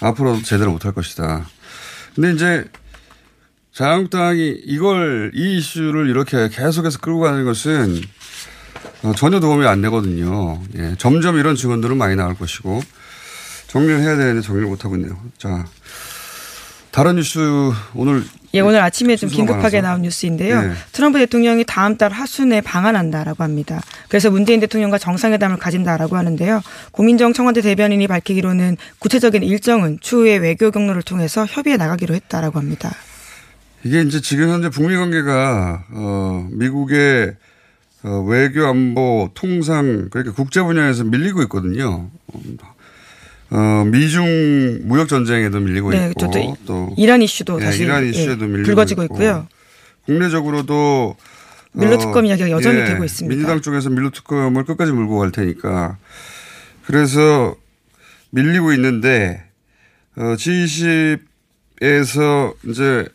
앞으로도 0.00 0.42
제대로 0.42 0.72
못할 0.72 0.92
것이다. 0.92 1.46
근데 2.14 2.32
이제 2.32 2.64
자유한국당이 3.74 4.60
이걸 4.64 5.32
이 5.34 5.58
이슈를 5.58 6.08
이렇게 6.08 6.48
계속해서 6.48 7.00
끌고 7.00 7.20
가는 7.20 7.44
것은 7.44 8.00
어, 9.02 9.12
전혀 9.16 9.40
도움이 9.40 9.66
안 9.66 9.82
되거든요. 9.82 10.60
예, 10.76 10.94
점점 10.96 11.38
이런 11.38 11.56
증언들은 11.56 11.96
많이 11.96 12.14
나올 12.14 12.34
것이고 12.34 12.80
정리를 13.66 14.00
해야 14.00 14.16
되는데 14.16 14.40
정리를 14.42 14.68
못 14.68 14.84
하고 14.84 14.94
있네요. 14.96 15.18
자 15.36 15.66
다른 16.92 17.16
뉴스 17.16 17.40
오늘 17.94 18.22
예, 18.54 18.60
오늘 18.60 18.80
아침에 18.80 19.16
좀 19.16 19.28
긴급하게 19.28 19.80
많아서. 19.80 19.80
나온 19.80 20.02
뉴스인데요. 20.02 20.62
네. 20.62 20.72
트럼프 20.92 21.18
대통령이 21.18 21.64
다음 21.66 21.96
달 21.96 22.12
하순에 22.12 22.60
방한한다라고 22.60 23.42
합니다. 23.42 23.82
그래서 24.08 24.30
문재인 24.30 24.60
대통령과 24.60 24.98
정상회담을 24.98 25.56
가진다라고 25.56 26.16
하는데요. 26.16 26.62
고민정 26.92 27.32
청와대 27.32 27.60
대변인이 27.60 28.06
밝히기로는 28.06 28.76
구체적인 29.00 29.42
일정은 29.42 29.98
추후에 30.00 30.36
외교 30.36 30.70
경로를 30.70 31.02
통해서 31.02 31.44
협의해 31.44 31.76
나가기로 31.76 32.14
했다라고 32.14 32.60
합니다. 32.60 32.92
이게 33.84 34.00
이제 34.00 34.20
지금 34.20 34.48
현재 34.48 34.70
북미 34.70 34.96
관계가 34.96 35.84
어 35.90 36.48
미국의 36.50 37.36
어, 38.02 38.24
외교 38.26 38.66
안보 38.66 39.30
통상 39.34 40.08
그러니까 40.10 40.34
국제 40.34 40.62
분야에서 40.62 41.04
밀리고 41.04 41.42
있거든요. 41.42 42.10
어 43.50 43.84
미중 43.86 44.80
무역 44.84 45.08
전쟁에도 45.08 45.60
밀리고 45.60 45.90
네, 45.90 46.08
있고 46.08 46.26
또, 46.26 46.30
또또 46.30 46.94
이란 46.96 47.20
이슈도 47.22 47.60
예, 47.60 47.64
다시 47.64 47.84
이란 47.84 48.04
예, 48.04 48.08
이슈에도 48.08 48.46
밀리고 48.46 48.64
불거지고 48.64 49.04
있고. 49.04 49.14
있고요. 49.16 49.46
국내적으로도 50.06 51.16
밀로 51.72 51.94
어, 51.94 51.98
특검 51.98 52.24
이야기가 52.24 52.50
여전히 52.50 52.80
예, 52.80 52.84
되고 52.84 53.04
있습니다. 53.04 53.34
민주당 53.34 53.60
쪽에서 53.60 53.90
밀로 53.90 54.10
특검을 54.10 54.64
끝까지 54.64 54.92
물고 54.92 55.18
갈 55.18 55.30
테니까 55.30 55.98
그래서 56.86 57.54
밀리고 58.30 58.72
있는데 58.72 59.44
어, 60.16 60.36
G20에서 60.36 61.18
이제 62.68 63.06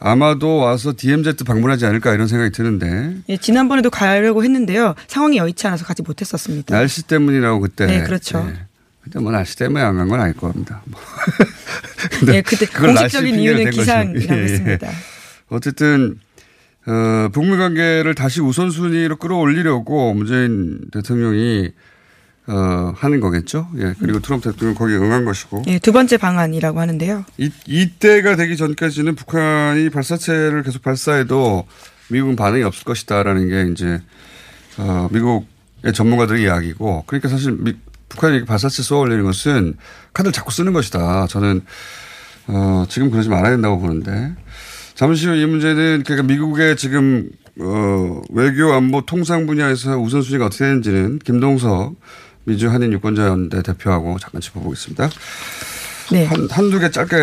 아마도 0.00 0.56
와서 0.58 0.92
DMZ 0.96 1.44
방문하지 1.44 1.84
않을까 1.86 2.14
이런 2.14 2.28
생각이 2.28 2.50
드는데 2.52 3.16
예, 3.28 3.36
지난번에도 3.36 3.90
가려고 3.90 4.44
했는데요. 4.44 4.94
상황이 5.08 5.36
여의치 5.38 5.66
않아서 5.66 5.84
가지 5.84 6.02
못했었습니다. 6.02 6.74
날씨 6.74 7.02
때문이라고 7.02 7.60
그때. 7.60 7.86
네, 7.86 8.02
그렇죠. 8.04 8.46
예. 8.48 8.66
근데 9.02 9.18
뭐 9.20 9.32
날씨 9.32 9.56
때문에 9.56 9.82
안 9.84 9.96
간 9.96 10.08
건 10.08 10.20
아닐 10.20 10.36
겁니다. 10.36 10.82
뭐. 10.84 11.00
예, 12.32 12.42
그때 12.46 12.66
그걸 12.66 12.94
날씨 12.94 13.16
공식적인 13.16 13.40
이유는. 13.40 13.70
기상이라고 13.70 14.34
예, 14.34 14.38
예. 14.38 14.42
했습니다. 14.44 14.88
어쨌든 15.48 16.18
어, 16.86 17.28
북미 17.32 17.56
관계를 17.56 18.14
다시 18.14 18.40
우선순위로 18.40 19.16
끌어올리려고 19.16 20.14
문재인 20.14 20.78
대통령이 20.92 21.70
어, 22.48 22.94
하는 22.96 23.20
거겠죠. 23.20 23.68
예. 23.76 23.94
그리고 24.00 24.20
트럼프 24.20 24.50
대통령 24.50 24.74
거기에 24.74 24.96
응한 24.96 25.24
것이고. 25.26 25.64
예, 25.66 25.78
두 25.78 25.92
번째 25.92 26.16
방안이라고 26.16 26.80
하는데요. 26.80 27.24
이, 27.36 27.50
이때가 27.66 28.36
되기 28.36 28.56
전까지는 28.56 29.14
북한이 29.16 29.90
발사체를 29.90 30.62
계속 30.62 30.82
발사해도 30.82 31.66
미국은 32.08 32.36
반응이 32.36 32.62
없을 32.62 32.84
것이다라는 32.84 33.48
게 33.48 33.72
이제, 33.72 34.00
어, 34.78 35.08
미국의 35.12 35.92
전문가들의 35.92 36.42
이야기고 36.42 37.04
그러니까 37.06 37.28
사실 37.28 37.52
미, 37.52 37.74
북한이 38.08 38.46
발사체 38.46 38.82
쏘아 38.82 39.00
올리는 39.00 39.22
것은 39.24 39.76
카드를 40.14 40.32
자꾸 40.32 40.50
쓰는 40.50 40.72
것이다. 40.72 41.26
저는, 41.26 41.60
어, 42.46 42.86
지금 42.88 43.10
그러지 43.10 43.28
말아야 43.28 43.50
된다고 43.50 43.78
보는데 43.78 44.32
잠시 44.94 45.26
후 45.28 45.34
이 45.34 45.44
문제는 45.44 46.02
그러니까 46.04 46.26
미국의 46.26 46.76
지금 46.76 47.28
어, 47.60 48.22
외교 48.30 48.72
안보 48.72 49.02
통상 49.04 49.46
분야에서 49.46 49.98
우선순위가 49.98 50.46
어떻게 50.46 50.64
되는지는 50.64 51.18
김동석 51.18 51.94
미주 52.48 52.70
한인 52.70 52.92
유권자연대 52.94 53.62
대표하고 53.62 54.18
잠깐 54.18 54.40
짚어보겠습니다. 54.40 55.10
네. 56.10 56.24
한, 56.24 56.48
한두 56.50 56.78
개 56.80 56.90
짧게. 56.90 57.16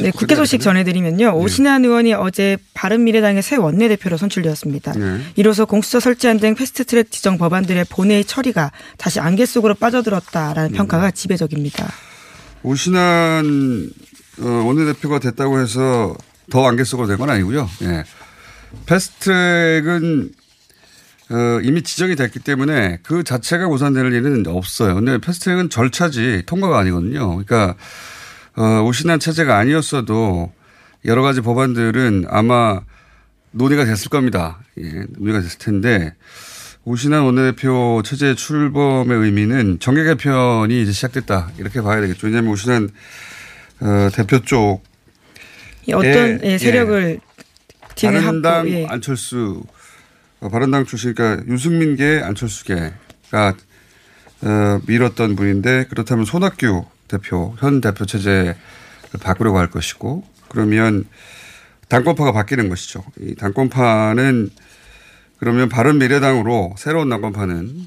네, 0.00 0.10
국회 0.12 0.34
소식 0.34 0.62
전해드리면요. 0.62 1.36
오신환 1.36 1.84
의원이 1.84 2.14
어제 2.14 2.56
바른미래당의 2.72 3.42
새 3.42 3.56
원내대표로 3.56 4.16
선출되었습니다. 4.16 4.92
네. 4.94 5.20
이로써 5.36 5.66
공수처 5.66 6.00
설치안 6.00 6.40
등 6.40 6.54
패스트트랙 6.54 7.10
지정 7.10 7.36
법안들의 7.36 7.84
본회의 7.90 8.24
처리가 8.24 8.72
다시 8.96 9.20
안개 9.20 9.44
속으로 9.44 9.74
빠져들었다라는 9.74 10.72
평가가 10.72 11.10
지배적입니다. 11.10 11.92
오신환 12.62 13.90
어, 14.40 14.44
원내대표가 14.46 15.18
됐다고 15.18 15.60
해서 15.60 16.16
더 16.50 16.66
안개 16.66 16.82
속으로 16.84 17.06
된 17.06 17.18
건 17.18 17.28
아니고요. 17.28 17.68
예. 17.82 18.04
패스트트랙은 18.86 20.30
어, 21.30 21.60
이미 21.62 21.82
지정이 21.82 22.16
됐기 22.16 22.40
때문에 22.40 22.98
그 23.02 23.22
자체가 23.22 23.68
무산될 23.68 24.12
일은 24.12 24.44
없어요. 24.48 24.96
근데 24.96 25.18
패스트트랙은 25.18 25.70
절차지 25.70 26.42
통과가 26.46 26.78
아니거든요. 26.80 27.28
그러니까 27.28 27.76
어, 28.56 28.82
오신환 28.82 29.20
체제가 29.20 29.56
아니었어도 29.56 30.52
여러 31.04 31.22
가지 31.22 31.40
법안들은 31.40 32.26
아마 32.28 32.80
논의가 33.52 33.84
됐을 33.84 34.10
겁니다. 34.10 34.58
예, 34.78 35.04
논의가 35.10 35.40
됐을 35.40 35.58
텐데 35.58 36.14
오신환 36.84 37.22
원내대표 37.22 38.02
체제 38.04 38.34
출범의 38.34 39.16
의미는 39.16 39.78
정계 39.78 40.02
개편이 40.02 40.82
이제 40.82 40.90
시작됐다 40.90 41.52
이렇게 41.58 41.80
봐야 41.80 42.00
되겠죠. 42.00 42.26
왜냐하면 42.26 42.52
오신환 42.52 42.90
어, 43.80 44.08
대표 44.12 44.40
쪽 44.40 44.82
어떤 45.92 46.40
예, 46.42 46.52
예, 46.52 46.58
세력을 46.58 47.20
뒤에 47.94 48.10
바른당 48.10 48.54
합고 48.54 48.70
예. 48.70 48.86
안철수 48.86 49.62
어, 49.66 49.79
바른당 50.48 50.86
출신 50.86 51.14
그러니까 51.14 51.44
유승민계 51.52 52.20
안철수계가 52.24 53.54
어, 54.42 54.80
밀었던 54.86 55.36
분인데 55.36 55.86
그렇다면 55.90 56.24
손학규 56.24 56.86
대표 57.08 57.54
현 57.58 57.80
대표 57.80 58.06
체제를 58.06 58.54
바꾸려고 59.20 59.58
할 59.58 59.68
것이고 59.70 60.24
그러면 60.48 61.04
당권파가 61.88 62.32
바뀌는 62.32 62.68
것이죠. 62.68 63.04
이 63.20 63.34
당권파는 63.34 64.50
그러면 65.38 65.68
바른 65.68 65.98
미래당으로 65.98 66.74
새로운 66.78 67.08
당권파는 67.08 67.86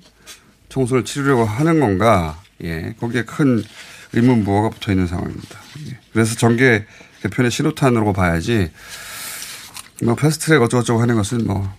총선을 0.69 1.05
치르려고 1.05 1.45
하는 1.45 1.79
건가? 1.79 2.41
예, 2.63 2.93
거기에 3.00 3.24
큰 3.24 3.63
의문부호가 4.13 4.69
붙어 4.72 4.91
있는 4.91 5.07
상황입니다. 5.07 5.60
예. 5.88 6.00
그래서 6.12 6.36
정계 6.36 6.86
개편의 7.22 7.51
신호탄으로 7.51 8.13
봐야지 8.13 8.72
뭐 10.03 10.15
패스트트랙 10.15 10.62
어쩌고저쩌고 10.62 11.01
하는 11.01 11.15
것은 11.15 11.45
뭐 11.45 11.74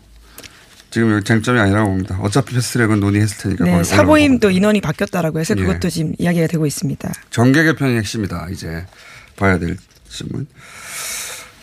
지금 0.94 1.10
여기 1.10 1.24
쟁점이 1.24 1.58
아니라고 1.58 1.88
봅니다. 1.88 2.16
어차피 2.22 2.54
패스트트랙은 2.54 3.00
논의했을 3.00 3.38
테니까. 3.38 3.64
네, 3.64 3.82
사보임도 3.82 4.52
인원이 4.52 4.80
바뀌었다라고 4.80 5.40
해서 5.40 5.56
예. 5.58 5.60
그것도 5.60 5.90
지금 5.90 6.14
이야기가 6.18 6.46
되고 6.46 6.66
있습니다. 6.66 7.12
정계 7.30 7.64
개편이 7.64 7.96
핵심이다. 7.96 8.46
이제 8.52 8.86
봐야 9.34 9.58
될 9.58 9.76
질문. 10.08 10.46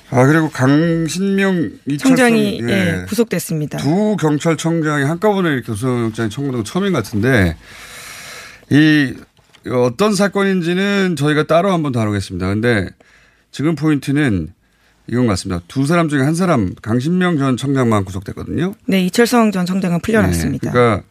아 0.09 0.25
그리고 0.25 0.49
강신명 0.49 1.71
이철성 1.85 2.17
청장이 2.17 2.59
예. 2.61 2.73
예, 2.73 3.05
구속됐습니다. 3.07 3.77
두 3.77 4.17
경찰청장이 4.19 5.05
한꺼번에 5.05 5.61
구속영장이 5.61 6.29
청구된 6.29 6.57
건 6.57 6.65
처음인 6.65 6.91
것 6.91 7.01
같은데 7.01 7.55
이 8.69 9.13
어떤 9.69 10.13
사건인지는 10.13 11.15
저희가 11.15 11.43
따로 11.43 11.71
한번 11.71 11.93
다루겠습니다. 11.93 12.47
근데 12.47 12.89
지금 13.51 13.75
포인트는 13.75 14.49
이건 15.11 15.27
같습니다. 15.27 15.61
두 15.67 15.85
사람 15.85 16.07
중에 16.09 16.21
한 16.21 16.35
사람 16.35 16.73
강신명 16.81 17.37
전 17.37 17.57
청장만 17.57 18.05
구속됐거든요. 18.05 18.73
네, 18.85 19.03
이철성 19.05 19.51
전 19.51 19.65
청장은 19.65 19.99
풀려났습니다. 20.01 20.67
네, 20.67 20.71
그러니까 20.71 21.03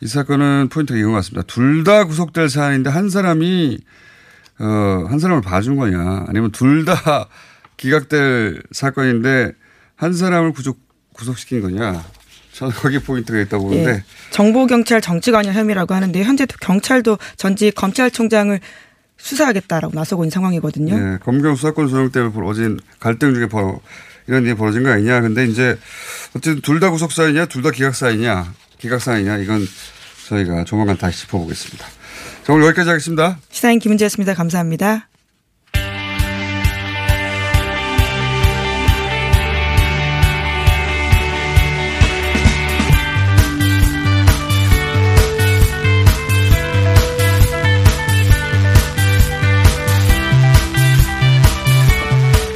이 0.00 0.06
사건은 0.06 0.68
포인트가 0.70 0.98
이건 0.98 1.12
같습니다. 1.14 1.42
둘 1.46 1.82
다 1.84 2.04
구속될 2.04 2.48
사안인데 2.48 2.90
한 2.90 3.10
사람이 3.10 3.78
어, 4.60 5.06
한 5.08 5.18
사람을 5.18 5.42
봐준 5.42 5.76
거냐 5.76 6.24
아니면 6.28 6.52
둘 6.52 6.84
다 6.84 7.28
기각될 7.76 8.62
사건인데 8.70 9.52
한 9.96 10.12
사람을 10.12 10.52
구속, 10.52 10.78
구속시킨 11.14 11.62
거냐. 11.62 12.04
저는 12.52 12.74
거기 12.74 12.98
포인트가 12.98 13.40
있다고 13.40 13.64
보는데 13.68 13.90
예, 13.92 14.04
정보 14.30 14.66
경찰 14.66 15.00
정치 15.00 15.32
관여 15.32 15.52
혐의라고 15.52 15.94
하는데 15.94 16.22
현재 16.22 16.46
경찰도 16.60 17.16
전직 17.36 17.74
검찰총장을 17.74 18.60
수사하겠다라고 19.18 19.94
나서고 19.94 20.24
있는 20.24 20.30
상황이거든요. 20.30 20.94
예, 20.94 21.18
검경 21.24 21.54
수사권 21.56 21.88
조정 21.88 22.10
때문에 22.10 22.32
벌어진 22.32 22.78
갈등 23.00 23.34
중에 23.34 23.46
벌어, 23.46 23.80
이런 24.26 24.44
일이 24.44 24.54
벌어진 24.54 24.82
거 24.82 24.90
아니냐. 24.90 25.20
근데 25.20 25.44
이제 25.46 25.78
어쨌든 26.36 26.60
둘 26.60 26.80
다 26.80 26.90
구속사이냐, 26.90 27.46
둘 27.46 27.62
다 27.62 27.70
기각사이냐, 27.70 28.52
기각사이냐, 28.78 29.38
이건 29.38 29.66
저희가 30.28 30.64
조만간 30.64 30.96
다시 30.96 31.20
짚어보겠습니다. 31.20 31.86
자, 32.44 32.52
오늘 32.52 32.66
여기까지 32.66 32.88
하겠습니다. 32.88 33.38
시사인 33.50 33.78
김은지였습니다. 33.78 34.34
감사합니다. 34.34 35.08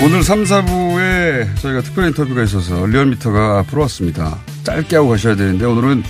오늘 0.07 0.23
3, 0.23 0.45
4부에 0.45 1.61
저희가 1.61 1.81
특별 1.81 2.07
인터뷰가 2.07 2.45
있어서 2.45 2.87
리얼미터가 2.87 3.59
앞으로 3.59 3.83
왔습니다. 3.83 4.38
짧게 4.62 4.95
하고 4.95 5.09
가셔야 5.09 5.35
되는데 5.35 5.64
오늘은 5.64 6.05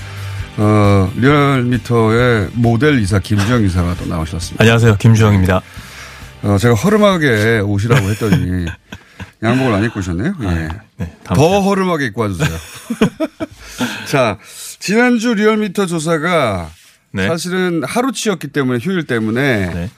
어, 0.59 1.11
리얼미터의 1.17 2.51
모델 2.53 3.01
이사 3.01 3.19
김주영 3.19 3.65
이사가 3.65 3.95
또 3.95 4.05
나오셨습니다. 4.05 4.63
안녕하세요. 4.63 4.97
김주영입니다. 4.97 5.63
어, 6.43 6.59
제가 6.59 6.75
허름하게 6.75 7.61
오시라고 7.61 8.07
했더니 8.11 8.67
양복을 9.43 9.73
안 9.73 9.85
입고 9.85 10.01
오셨네요. 10.01 10.35
예. 10.43 10.69
네, 10.99 11.17
더 11.25 11.61
허름하게 11.63 12.05
입고 12.09 12.21
와주세요. 12.21 12.49
자, 14.09 14.37
지난주 14.79 15.33
리얼미터 15.33 15.87
조사가 15.87 16.69
네. 17.13 17.29
사실은 17.29 17.83
하루치였기 17.83 18.49
때문에 18.49 18.79
휴일 18.79 19.07
때문에 19.07 19.73
네. 19.73 19.91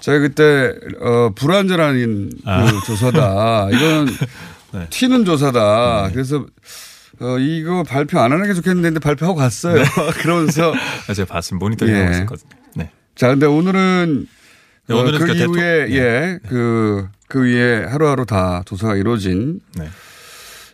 제가 0.00 0.18
그때 0.20 0.74
어, 1.00 1.30
불완전한 1.34 2.30
아. 2.44 2.70
그 2.70 2.86
조사다. 2.86 3.68
이건 3.74 4.06
네. 4.72 4.86
튀는 4.90 5.24
조사다. 5.24 6.10
그래서 6.12 6.46
어, 7.20 7.38
이거 7.38 7.82
발표 7.82 8.20
안 8.20 8.32
하는 8.32 8.46
게 8.46 8.54
좋겠는데 8.54 9.00
발표하고 9.00 9.36
갔어요. 9.38 9.82
그러면서 10.22 10.72
아, 11.08 11.14
제가 11.14 11.32
봤습니다. 11.32 11.64
모니터링 11.64 11.94
하고 11.94 12.06
예. 12.06 12.10
있었거든요. 12.10 12.50
네. 12.76 12.90
자, 13.16 13.28
근데 13.28 13.46
오늘은 13.46 14.26
네, 14.86 14.94
어, 14.94 14.98
오늘은 15.00 15.18
그그 15.18 15.34
대통- 15.34 15.54
이후에 15.56 15.86
네. 15.86 15.96
예, 15.96 16.38
그, 16.48 17.08
그 17.28 17.42
위에 17.44 17.84
하루하루 17.84 18.24
다 18.24 18.62
조사가 18.64 18.96
이루어진 18.96 19.60
네. 19.76 19.88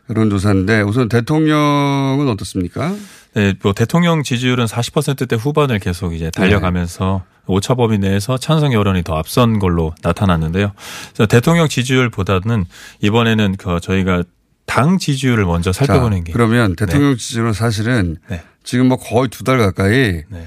그런 0.07 0.29
조사인데 0.29 0.83
우선 0.83 1.09
대통령은 1.09 2.29
어떻습니까? 2.29 2.95
네, 3.35 3.55
뭐 3.63 3.73
대통령 3.73 4.23
지지율은 4.23 4.67
40%대 4.67 5.35
후반을 5.37 5.79
계속 5.79 6.15
이제 6.15 6.31
달려가면서 6.31 7.25
오차 7.47 7.75
범위 7.75 7.99
내에서 7.99 8.39
찬성 8.39 8.73
여론이 8.73 9.03
더 9.03 9.17
앞선 9.17 9.59
걸로 9.59 9.95
나타났는데요. 10.03 10.73
대통령 11.29 11.69
지지율보다는 11.69 12.65
이번에는 13.01 13.57
그 13.57 13.81
저희가 13.81 14.23
당 14.67 14.99
지지율을 14.99 15.45
먼저 15.45 15.73
살펴보는 15.73 16.19
자, 16.19 16.25
게 16.25 16.33
그러면 16.33 16.75
대통령 16.75 17.17
지지율은 17.17 17.53
사실은 17.53 18.17
네. 18.29 18.43
지금 18.63 18.89
뭐 18.89 18.97
거의 18.97 19.29
두 19.29 19.45
달 19.45 19.59
가까이 19.59 20.23
네. 20.29 20.47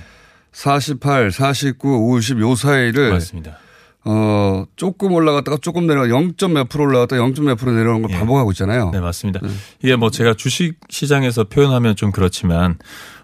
48, 0.52 1.32
49, 1.32 2.14
50 2.14 2.40
요 2.40 2.56
사이를 2.56 3.12
맞습니다. 3.12 3.60
어, 4.06 4.66
조금 4.76 5.12
올라갔다가 5.12 5.58
조금 5.62 5.86
내려가 5.86 6.10
0. 6.10 6.34
몇 6.54 6.70
프로 6.70 6.86
올라갔다가 6.86 7.22
0. 7.22 7.34
몇 7.46 7.56
프로 7.56 7.74
내려오는 7.74 8.02
걸 8.02 8.12
예. 8.12 8.18
반복하고 8.18 8.52
있잖아요. 8.52 8.90
네, 8.92 9.00
맞습니다. 9.00 9.42
이게 9.84 9.96
뭐 9.96 10.10
제가 10.10 10.34
주식 10.34 10.76
시장에서 10.90 11.44
표현하면 11.44 11.96
좀 11.96 12.12
그렇지만 12.12 12.78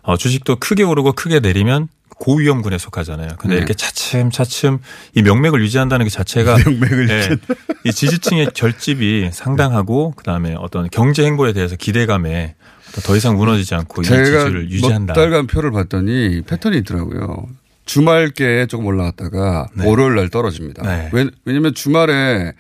어, 0.03 0.17
주식도 0.17 0.57
크게 0.57 0.83
오르고 0.83 1.13
크게 1.13 1.39
내리면 1.39 1.88
고위험군에 2.19 2.78
속하잖아요. 2.78 3.30
근데 3.38 3.56
네. 3.56 3.58
이렇게 3.58 3.73
차츰 3.73 4.32
차츰 4.32 4.80
이 5.15 5.21
명맥을 5.21 5.62
유지한다는 5.62 6.06
그 6.06 6.12
자체가 6.12 6.58
명맥을 6.65 7.08
네, 7.08 7.30
이 7.86 7.91
지지층의 7.91 8.52
결집이 8.54 9.30
상당하고 9.32 10.12
그다음에 10.12 10.56
어떤 10.58 10.89
경제 10.89 11.26
행보에 11.26 11.54
대해서 11.54 11.76
기대감에 11.76 12.56
더 13.04 13.15
이상 13.15 13.38
무너지지 13.38 13.73
않고 13.76 14.02
이 14.02 14.06
지지를 14.06 14.52
몇 14.54 14.62
유지한다. 14.69 15.13
달간 15.13 15.47
표를 15.47 15.71
봤더니 15.71 16.41
패턴이 16.45 16.78
있더라고요. 16.80 17.47
주말께 17.86 18.67
조금 18.67 18.86
올라갔다가 18.86 19.67
월요일 19.84 20.15
날 20.15 20.30
떨어집니다. 20.30 20.84
네. 20.84 21.10
왜, 21.12 21.28
왜냐면 21.45 21.73
주말에 21.73 22.54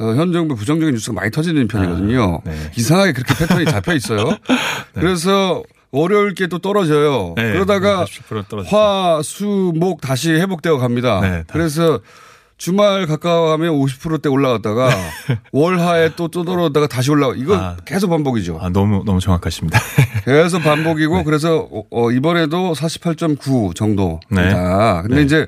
어, 0.00 0.04
현 0.14 0.32
정부 0.32 0.54
부정적인 0.54 0.94
뉴스가 0.94 1.14
많이 1.14 1.30
터지는 1.30 1.66
편이거든요. 1.66 2.42
아, 2.44 2.48
네. 2.48 2.70
이상하게 2.76 3.12
그렇게 3.12 3.34
패턴이 3.34 3.64
잡혀 3.64 3.94
있어요. 3.94 4.36
그래서 4.94 5.62
월요일께 5.90 6.48
또 6.48 6.58
떨어져요. 6.58 7.34
네, 7.36 7.52
그러다가 7.52 8.04
40% 8.04 8.48
떨어졌죠. 8.48 8.76
화, 8.76 9.20
수, 9.22 9.72
목 9.74 10.00
다시 10.00 10.30
회복되어 10.32 10.78
갑니다. 10.78 11.20
네, 11.20 11.28
다- 11.44 11.52
그래서 11.52 12.00
주말 12.58 13.06
가까워가면 13.06 13.72
50%대 13.72 14.28
올라갔다가 14.28 14.90
월하에 15.52 16.16
또또 16.16 16.44
떨어졌다가 16.44 16.88
다시 16.88 17.10
올라가. 17.10 17.34
이거 17.36 17.56
아. 17.56 17.76
계속 17.84 18.10
반복이죠. 18.10 18.58
아, 18.60 18.68
너무 18.68 19.02
너무 19.06 19.20
정확하십니다. 19.20 19.78
계속 20.26 20.62
반복이고 20.62 21.18
네. 21.18 21.24
그래서 21.24 21.68
어, 21.70 21.84
어, 21.90 22.10
이번에도 22.10 22.72
48.9 22.74 23.76
정도다. 23.76 24.20
네. 24.30 24.52
근데 25.02 25.16
네. 25.16 25.22
이제 25.22 25.46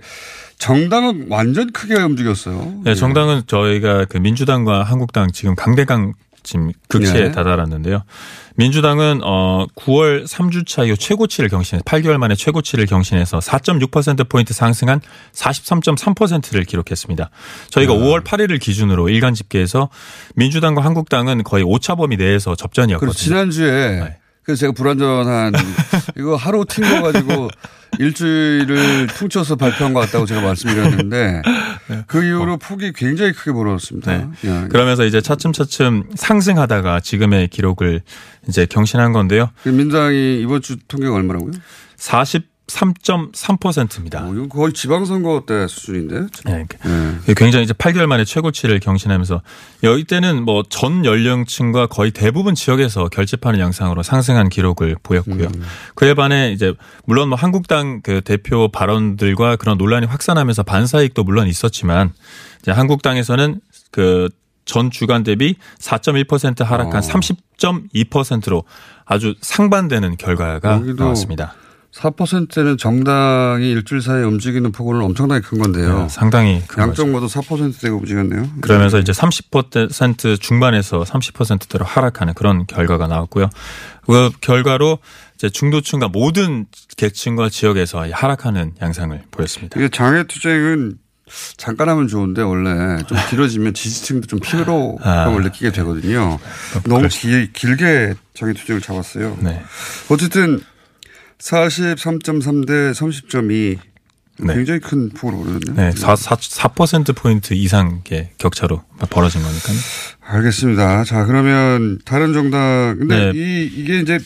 정당은 0.59 1.27
완전 1.31 1.73
크게 1.73 1.95
움직였어요. 1.97 2.75
네, 2.85 2.95
정당은 2.95 3.43
저희가 3.47 4.05
그 4.05 4.19
민주당과 4.19 4.85
한국당 4.85 5.33
지금 5.33 5.55
강대강 5.57 6.13
지금 6.43 6.73
극치에 6.89 7.21
네. 7.21 7.33
다다랐는데요. 7.33 8.03
민주당은 8.57 9.21
어 9.25 9.67
9월 9.75 10.27
3주차 10.27 10.87
이후 10.87 10.97
최고치를 10.97 11.49
경신해 11.49 11.83
8개월 11.83 12.19
만에 12.19 12.35
최고치를 12.35 12.87
경신해서 12.87 13.39
4.6% 13.39 14.29
포인트 14.29 14.53
상승한 14.53 15.01
43.3%를 15.33 16.65
기록했습니다. 16.65 17.31
저희가 17.71 17.95
5월 17.95 18.23
8일을 18.23 18.61
기준으로 18.61 19.09
일간 19.09 19.35
집계에서 19.35 19.89
민주당과 20.35 20.85
한국당은 20.85 21.43
거의 21.43 21.65
오차 21.65 21.95
범위 21.95 22.17
내에서 22.17 22.55
접전이었거든요. 22.55 23.13
지난주에 23.13 24.01
네. 24.01 24.20
그래서 24.51 24.61
제가 24.61 24.73
불안전한 24.73 25.53
이거 26.19 26.35
하루 26.35 26.65
튄 26.65 26.83
거 26.83 27.13
가지고 27.13 27.49
일주일을 28.01 29.07
퉁쳐서 29.07 29.55
발표한 29.55 29.95
것 29.95 30.01
같다고 30.01 30.27
제가 30.27 30.41
말씀드렸는데 30.41 31.43
그 32.07 32.25
이후로 32.25 32.57
폭이 32.57 32.93
굉장히 32.93 33.33
크게 33.33 33.53
벌어졌습니다. 33.53 34.17
네. 34.17 34.29
예. 34.45 34.69
그러면서 34.69 35.05
이제 35.05 35.21
차츰차츰 35.21 36.05
상승하다가 36.15 37.01
지금의 37.01 37.49
기록을 37.49 38.03
이제 38.49 38.67
경신한 38.67 39.13
건데요. 39.13 39.51
그 39.63 39.69
민주당이 39.69 40.41
이번 40.41 40.63
주 40.63 40.77
통계가 40.89 41.15
얼마라고요? 41.15 41.53
43.3%입니다. 42.71 44.25
어, 44.25 44.33
이거 44.33 44.49
거의 44.49 44.73
지방선거 44.73 45.45
때 45.47 45.67
수준인데. 45.69 46.27
네. 46.47 46.67
네. 47.27 47.35
굉장히 47.35 47.65
이제 47.65 47.73
8개월 47.75 48.07
만에 48.07 48.25
최고치를 48.25 48.81
경신하면서 48.81 49.43
여기 49.83 50.05
때는 50.05 50.45
뭐 50.45 50.63
전 50.71 51.05
연령층과 51.05 51.87
거의 51.89 52.11
대부분 52.11 52.55
지역에서 52.55 53.09
결집하는 53.09 53.59
양상으로 53.61 54.03
상승한 54.03 54.49
기록을 54.49 54.97
보였고요. 55.03 55.45
음. 55.45 55.63
그에 55.95 56.15
반해 56.15 56.53
이제 56.53 56.73
물론 57.05 57.29
뭐 57.29 57.37
한국당 57.37 58.01
그 58.03 58.21
대표 58.23 58.69
발언들과 58.69 59.57
그런 59.57 59.77
논란이 59.77 60.07
확산하면서 60.07 60.63
반사익도 60.63 61.25
물론 61.25 61.49
있었지만 61.49 62.13
이제 62.63 62.71
한국당에서는 62.71 63.61
그전 63.91 64.91
주간 64.91 65.23
대비 65.23 65.57
4.1% 65.79 66.65
하락한 66.65 66.97
어. 66.97 67.01
30.2%로 67.01 68.65
아주 69.05 69.35
상반되는 69.41 70.17
결과가 70.17 70.81
나왔습니다. 70.97 71.55
4%는 71.95 72.79
정당이 72.79 73.69
일주일 73.71 74.01
사이에 74.01 74.23
움직이는 74.23 74.71
폭은 74.71 75.01
엄청나게 75.01 75.41
큰 75.41 75.59
건데요. 75.59 76.03
네, 76.03 76.09
상당히 76.09 76.63
큰 76.69 76.77
거죠. 76.77 76.83
양쪽 76.83 77.11
모두 77.11 77.27
4%대가 77.27 77.97
움직였네요. 77.97 78.49
그러면서 78.61 78.99
이제 78.99 79.13
30% 79.13 80.41
중반에서 80.41 81.03
30%대로 81.03 81.85
하락하는 81.85 82.35
그런 82.35 82.67
결과가 82.67 83.09
나왔고요. 83.09 83.51
그 84.07 84.31
결과로 84.41 84.99
이제 85.35 85.51
중도층과 85.51 86.09
모든 86.09 86.67
계층과 86.97 87.49
지역에서 87.49 88.07
하락하는 88.13 88.75
양상을 88.81 89.21
보였습니다. 89.31 89.79
이게 89.81 89.89
장애 89.89 90.23
투쟁은 90.25 90.97
잠깐 91.57 91.89
하면 91.89 92.09
좋은데 92.09 92.43
원래 92.43 93.03
좀 93.07 93.17
길어지면 93.31 93.75
지지층도 93.75 94.27
좀 94.27 94.41
피로감을 94.41 95.01
아. 95.05 95.27
느끼게 95.29 95.71
되거든요. 95.73 96.39
너무 96.85 97.09
길, 97.09 97.53
길게 97.53 98.15
장애 98.35 98.53
투쟁을 98.53 98.81
잡았어요. 98.81 99.39
네. 99.41 99.63
어쨌든 100.09 100.61
43.3 101.41 102.67
대 102.67 102.73
30.2 102.93 103.79
네. 104.43 104.55
굉장히 104.55 104.81
큰 104.81 105.11
폭을 105.11 105.35
오르네요. 105.39 105.75
네, 105.75 105.91
4, 105.93 106.17
4, 106.17 106.37
4%포인트 106.37 107.55
이상의 107.55 108.31
격차로 108.39 108.83
벌어진 109.11 109.43
거니까요. 109.43 109.77
알겠습니다. 110.21 111.05
자, 111.05 111.27
그러면 111.27 111.99
다른 112.05 112.33
정당. 112.33 112.97
근데 112.99 113.33
네. 113.33 113.39
이, 113.39 113.71
이게 113.75 114.01
이제 114.01 114.19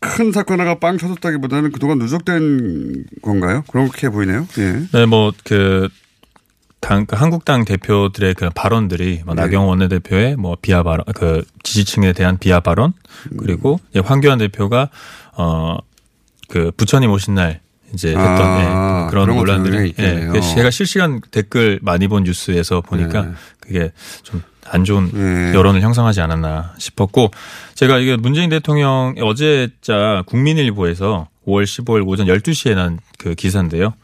큰 0.00 0.32
사건 0.32 0.60
하나가 0.60 0.78
빵 0.78 0.96
터졌다기보다는 0.96 1.72
그동안 1.72 1.98
누적된 1.98 3.04
건가요? 3.22 3.64
그렇게 3.68 4.08
보이네요. 4.08 4.46
예. 4.58 4.82
네, 4.92 5.06
뭐, 5.06 5.32
그, 5.44 5.88
당, 6.80 7.06
그 7.06 7.16
한국당 7.16 7.64
대표들의 7.64 8.34
그 8.34 8.50
발언들이 8.50 9.22
뭐 9.24 9.34
네. 9.34 9.42
나경원 9.42 9.68
원내대표의 9.70 10.36
뭐 10.36 10.56
비하 10.60 10.82
발언, 10.82 11.04
그 11.14 11.44
지지층에 11.62 12.12
대한 12.12 12.38
비하 12.38 12.58
발언, 12.60 12.92
그리고 13.38 13.78
이제 13.90 14.00
황교안 14.00 14.38
대표가 14.38 14.90
어, 15.36 15.78
그 16.52 16.70
부처님 16.76 17.10
오신 17.10 17.34
날 17.34 17.60
이제 17.94 18.08
했던 18.10 18.26
아, 18.26 19.06
예, 19.06 19.10
그런 19.10 19.34
논란들이. 19.34 19.94
예, 19.98 20.40
제가 20.54 20.70
실시간 20.70 21.20
댓글 21.30 21.78
많이 21.82 22.08
본 22.08 22.24
뉴스에서 22.24 22.82
보니까 22.82 23.22
네. 23.22 23.32
그게 23.60 23.92
좀 24.22 24.42
안 24.72 24.84
좋은 24.84 25.10
네. 25.12 25.52
여론을 25.54 25.82
형성하지 25.82 26.20
않았나 26.20 26.74
싶었고 26.78 27.30
제가 27.74 27.98
이게 27.98 28.16
문재인 28.16 28.48
대통령 28.48 29.14
어제자 29.20 30.22
국민일보에서 30.26 31.28
5월 31.46 31.64
15일 31.64 32.06
오전 32.06 32.26
12시에 32.28 32.74
난 32.74 32.98
그 33.22 33.34
기사인데요. 33.36 33.94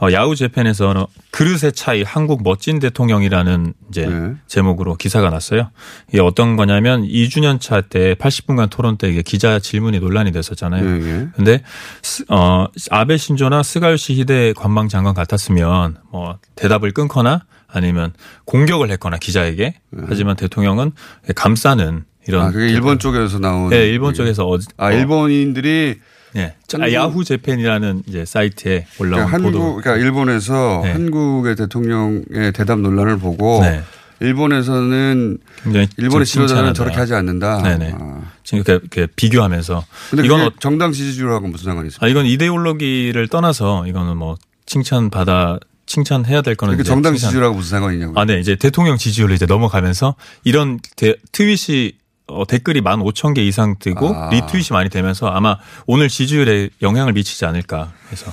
어, 0.00 0.10
야후 0.12 0.34
재팬에서 0.36 1.06
그릇의 1.30 1.72
차이 1.72 2.02
한국 2.02 2.42
멋진 2.42 2.78
대통령이라는 2.78 3.74
이제 3.90 4.06
네. 4.06 4.32
제목으로 4.46 4.96
기사가 4.96 5.30
났어요. 5.30 5.70
이게 6.08 6.20
어떤 6.20 6.56
거냐면 6.56 7.02
2주년 7.06 7.60
차 7.60 7.80
때 7.80 8.14
80분간 8.14 8.70
토론 8.70 8.96
때 8.96 9.08
이게 9.08 9.22
기자 9.22 9.58
질문이 9.58 10.00
논란이 10.00 10.32
됐었잖아요. 10.32 10.84
예, 10.84 11.06
예. 11.06 11.28
근데 11.36 11.62
스- 12.02 12.24
어 12.28 12.66
아베 12.90 13.16
신조나 13.16 13.62
스가 13.62 14.14
요시히데 14.14 14.54
관방 14.56 14.88
장관 14.88 15.14
같았으면 15.14 15.96
뭐 16.10 16.38
대답을 16.56 16.92
끊거나 16.92 17.44
아니면 17.68 18.12
공격을 18.46 18.90
했거나 18.92 19.16
기자에게 19.18 19.74
하지만 20.08 20.36
대통령은 20.36 20.92
감싸는 21.34 22.04
이런 22.26 22.42
네. 22.42 22.48
아, 22.48 22.50
그게 22.52 22.72
일본 22.72 22.98
쪽에서 22.98 23.38
나온. 23.38 23.68
네, 23.70 23.86
일본. 23.88 24.14
쪽에서 24.14 24.48
어, 24.48 24.58
아, 24.76 24.90
일본인들이 24.92 25.98
네. 26.34 26.54
아, 26.80 26.92
야후 26.92 27.24
재팬이라는 27.24 28.02
이제 28.08 28.24
사이트에 28.24 28.86
올라온 28.98 29.26
그러니까 29.26 29.38
보도. 29.50 29.62
한국, 29.62 29.82
그러니까 29.82 30.04
일본에서 30.04 30.80
네. 30.84 30.92
한국의 30.92 31.56
대통령의 31.56 32.52
대답 32.54 32.80
논란을 32.80 33.18
보고 33.18 33.60
네. 33.62 33.82
일본에서는 34.20 35.38
굉장히 35.62 35.88
일본의 35.96 36.26
좀 36.26 36.46
지도자는. 36.46 36.74
저렇게 36.74 36.96
하지 36.96 37.14
않는다. 37.14 37.62
네네. 37.62 37.94
아. 37.98 38.22
지금 38.42 38.58
이렇게, 38.58 38.72
이렇게 38.72 39.06
비교하면서 39.16 39.84
근데 40.10 40.24
이건 40.24 40.40
어, 40.42 40.50
정당 40.60 40.92
지지율하고 40.92 41.48
무슨 41.48 41.64
상관이 41.66 41.88
있습니까? 41.88 42.06
아 42.06 42.08
이건 42.08 42.26
이데올로기를 42.26 43.28
떠나서 43.28 43.86
이거는 43.86 44.16
뭐 44.16 44.36
칭찬 44.66 45.10
받아 45.10 45.58
칭찬해야 45.86 46.42
될 46.42 46.54
거는 46.54 46.74
그러니까 46.74 46.88
정당 46.92 47.12
칭찬. 47.14 47.28
지지율하고 47.30 47.56
무슨 47.56 47.70
상관이냐고. 47.70 48.18
아, 48.18 48.24
네. 48.24 48.40
이제 48.40 48.56
대통령 48.56 48.96
지지율로 48.96 49.34
이제 49.34 49.46
넘어가면서 49.46 50.14
이런 50.42 50.78
대- 50.96 51.16
트윗이 51.32 51.92
어, 52.26 52.46
댓글이 52.46 52.80
15,000개 52.80 53.38
이상 53.38 53.76
뜨고 53.78 54.14
아. 54.14 54.30
리트윗이 54.30 54.68
많이 54.70 54.88
되면서 54.88 55.28
아마 55.28 55.58
오늘 55.86 56.08
지지율에 56.08 56.70
영향을 56.82 57.12
미치지 57.12 57.44
않을까 57.44 57.92
해서 58.10 58.32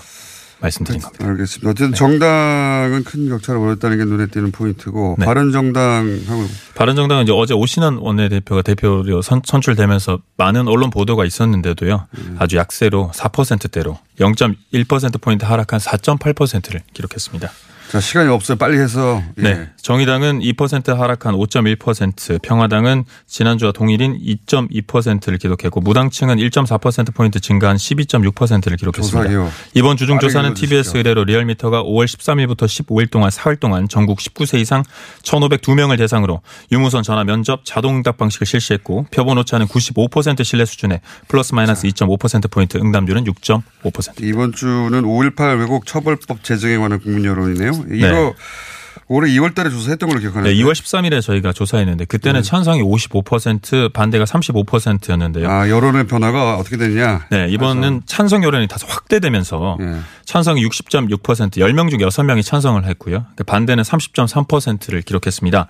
말씀드린 0.61 1.01
겁니다. 1.01 1.27
알겠습니다. 1.27 1.69
어쨌든 1.69 1.93
정당은 1.93 3.03
큰 3.03 3.29
격차를 3.29 3.59
벌였다는 3.59 3.97
게 3.97 4.05
눈에 4.05 4.27
띄는 4.27 4.51
포인트고 4.51 5.15
네. 5.17 5.25
바른정당하고 5.25 6.45
바른정당은 6.75 7.23
이제 7.23 7.33
어제 7.35 7.53
오신환 7.53 7.97
원내대표가 7.97 8.61
대표로 8.61 9.21
선, 9.21 9.41
선출되면서 9.43 10.19
많은 10.37 10.67
언론 10.67 10.89
보도가 10.91 11.25
있었는데도요. 11.25 12.07
음. 12.17 12.35
아주 12.39 12.57
약세로 12.57 13.11
4%대로 13.13 13.97
0.1%포인트 14.19 15.45
하락한 15.45 15.79
4.8%를 15.79 16.81
기록했습니다. 16.93 17.49
자 17.91 17.99
시간이 17.99 18.29
없어요. 18.29 18.57
빨리 18.57 18.77
해서 18.77 19.21
예. 19.39 19.41
네. 19.41 19.69
정의당은 19.75 20.39
2% 20.39 20.95
하락한 20.95 21.35
5.1%, 21.35 22.41
평화당은 22.41 23.03
지난주와 23.27 23.73
동일인 23.73 24.17
2.2%를 24.17 25.37
기록했고 25.37 25.81
무당층은 25.81 26.37
1.4%포인트 26.37 27.41
증가한 27.41 27.75
12.6%를 27.75 28.77
기록했습니다. 28.77 29.23
조사기요. 29.23 29.51
이번 29.73 29.97
주중 29.97 30.19
조사는. 30.19 30.53
TBS 30.53 30.95
의뢰로 30.95 31.25
리얼미터가 31.25 31.83
5월 31.83 32.05
13일부터 32.05 32.59
15일 32.59 33.11
동안 33.11 33.29
사흘 33.29 33.57
동안 33.57 33.89
전국 33.89 34.19
19세 34.19 34.59
이상 34.59 34.83
1,502명을 35.23 35.97
대상으로 35.97 36.41
유무선 36.71 37.03
전화 37.03 37.25
면접 37.25 37.65
자동 37.65 37.97
응답 37.97 38.15
방식을 38.15 38.47
실시했고 38.47 39.07
표본 39.11 39.37
오차는 39.39 39.65
95% 39.67 40.45
신뢰 40.45 40.63
수준에 40.63 41.01
플러스 41.27 41.53
마이너스 41.53 41.87
2.5%포인트 41.87 42.77
응답률은 42.77 43.25
6.5%. 43.25 44.23
이번 44.23 44.53
주는 44.53 45.01
5.18 45.01 45.59
왜곡 45.59 45.85
처벌법 45.85 46.45
제정에 46.45 46.77
관한 46.77 46.99
국민 47.01 47.25
여론이네요. 47.25 47.80
이거 47.89 48.07
네. 48.07 48.33
올해 49.07 49.29
2월 49.33 49.53
달에 49.53 49.69
조사했던 49.69 50.07
걸로 50.07 50.21
기억하는데. 50.21 50.53
네, 50.55 50.63
2월 50.63 50.71
13일에 50.71 51.21
저희가 51.21 51.51
조사했는데 51.51 52.05
그때는 52.05 52.43
찬성이 52.43 52.81
55% 52.81 53.91
반대가 53.91 54.23
35%였는데요. 54.23 55.49
아, 55.49 55.69
여론의 55.69 56.07
변화가 56.07 56.55
어떻게 56.57 56.77
됐냐? 56.77 57.25
네, 57.29 57.47
이번은 57.49 58.03
찬성 58.05 58.43
여론이 58.43 58.67
다소 58.67 58.87
확대되면서 58.87 59.77
예. 59.81 59.97
찬성이 60.23 60.63
60.6% 60.65 61.17
10명 61.57 61.89
중 61.89 61.99
6명이 61.99 62.41
찬성을 62.43 62.81
했고요. 62.85 63.25
그 63.35 63.43
반대는 63.43 63.83
30.3%를 63.83 65.01
기록했습니다. 65.01 65.67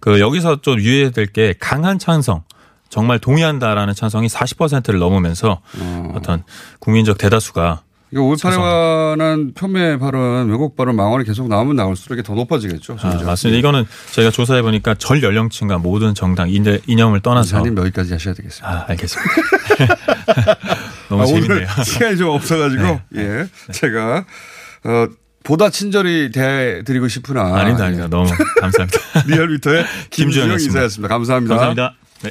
그 0.00 0.20
여기서 0.20 0.60
좀 0.60 0.78
유의해야 0.78 1.10
될 1.10 1.26
게 1.32 1.54
강한 1.58 1.98
찬성 1.98 2.42
정말 2.90 3.18
동의한다라는 3.18 3.94
찬성이 3.94 4.26
40%를 4.28 4.98
넘으면서 4.98 5.62
어. 5.78 6.20
떤 6.22 6.42
국민적 6.78 7.16
대다수가 7.16 7.80
이거 8.12 8.22
5.18에 8.22 8.56
관한 8.56 9.52
표매 9.54 9.98
발언, 9.98 10.50
왜곡 10.50 10.76
발언 10.76 10.96
망언이 10.96 11.24
계속 11.24 11.48
나오면 11.48 11.76
나올수록 11.76 12.22
더 12.22 12.34
높아지겠죠. 12.34 12.96
아, 13.00 13.22
맞습니다. 13.24 13.58
이거는 13.58 13.86
저희가 14.12 14.30
조사해 14.30 14.60
보니까 14.60 14.94
전 14.94 15.22
연령층과 15.22 15.78
모든 15.78 16.14
정당 16.14 16.50
이념을 16.50 17.20
떠나서 17.20 17.56
이사님 17.56 17.76
여기까지 17.78 18.12
하셔야 18.12 18.34
되겠습니다. 18.34 18.68
아, 18.68 18.84
알겠습니다. 18.88 19.32
너무 21.08 21.22
아, 21.22 21.26
재밌네요. 21.26 21.56
오늘 21.56 21.84
시간이 21.84 22.16
좀 22.18 22.28
없어가지고 22.28 23.00
네. 23.10 23.22
예 23.22 23.46
제가 23.72 24.24
어, 24.84 25.06
보다 25.42 25.70
친절히 25.70 26.30
대드리고 26.30 27.08
싶으나 27.08 27.56
아닙니다, 27.56 27.86
아닙니다. 27.86 28.08
너무 28.08 28.30
감사합니다. 28.60 28.98
리얼미터의 29.26 29.84
김주영. 30.10 30.52
이사였습니다. 30.54 31.08
감사합니다. 31.08 31.54
감사합니다. 31.54 31.94
네. 32.22 32.30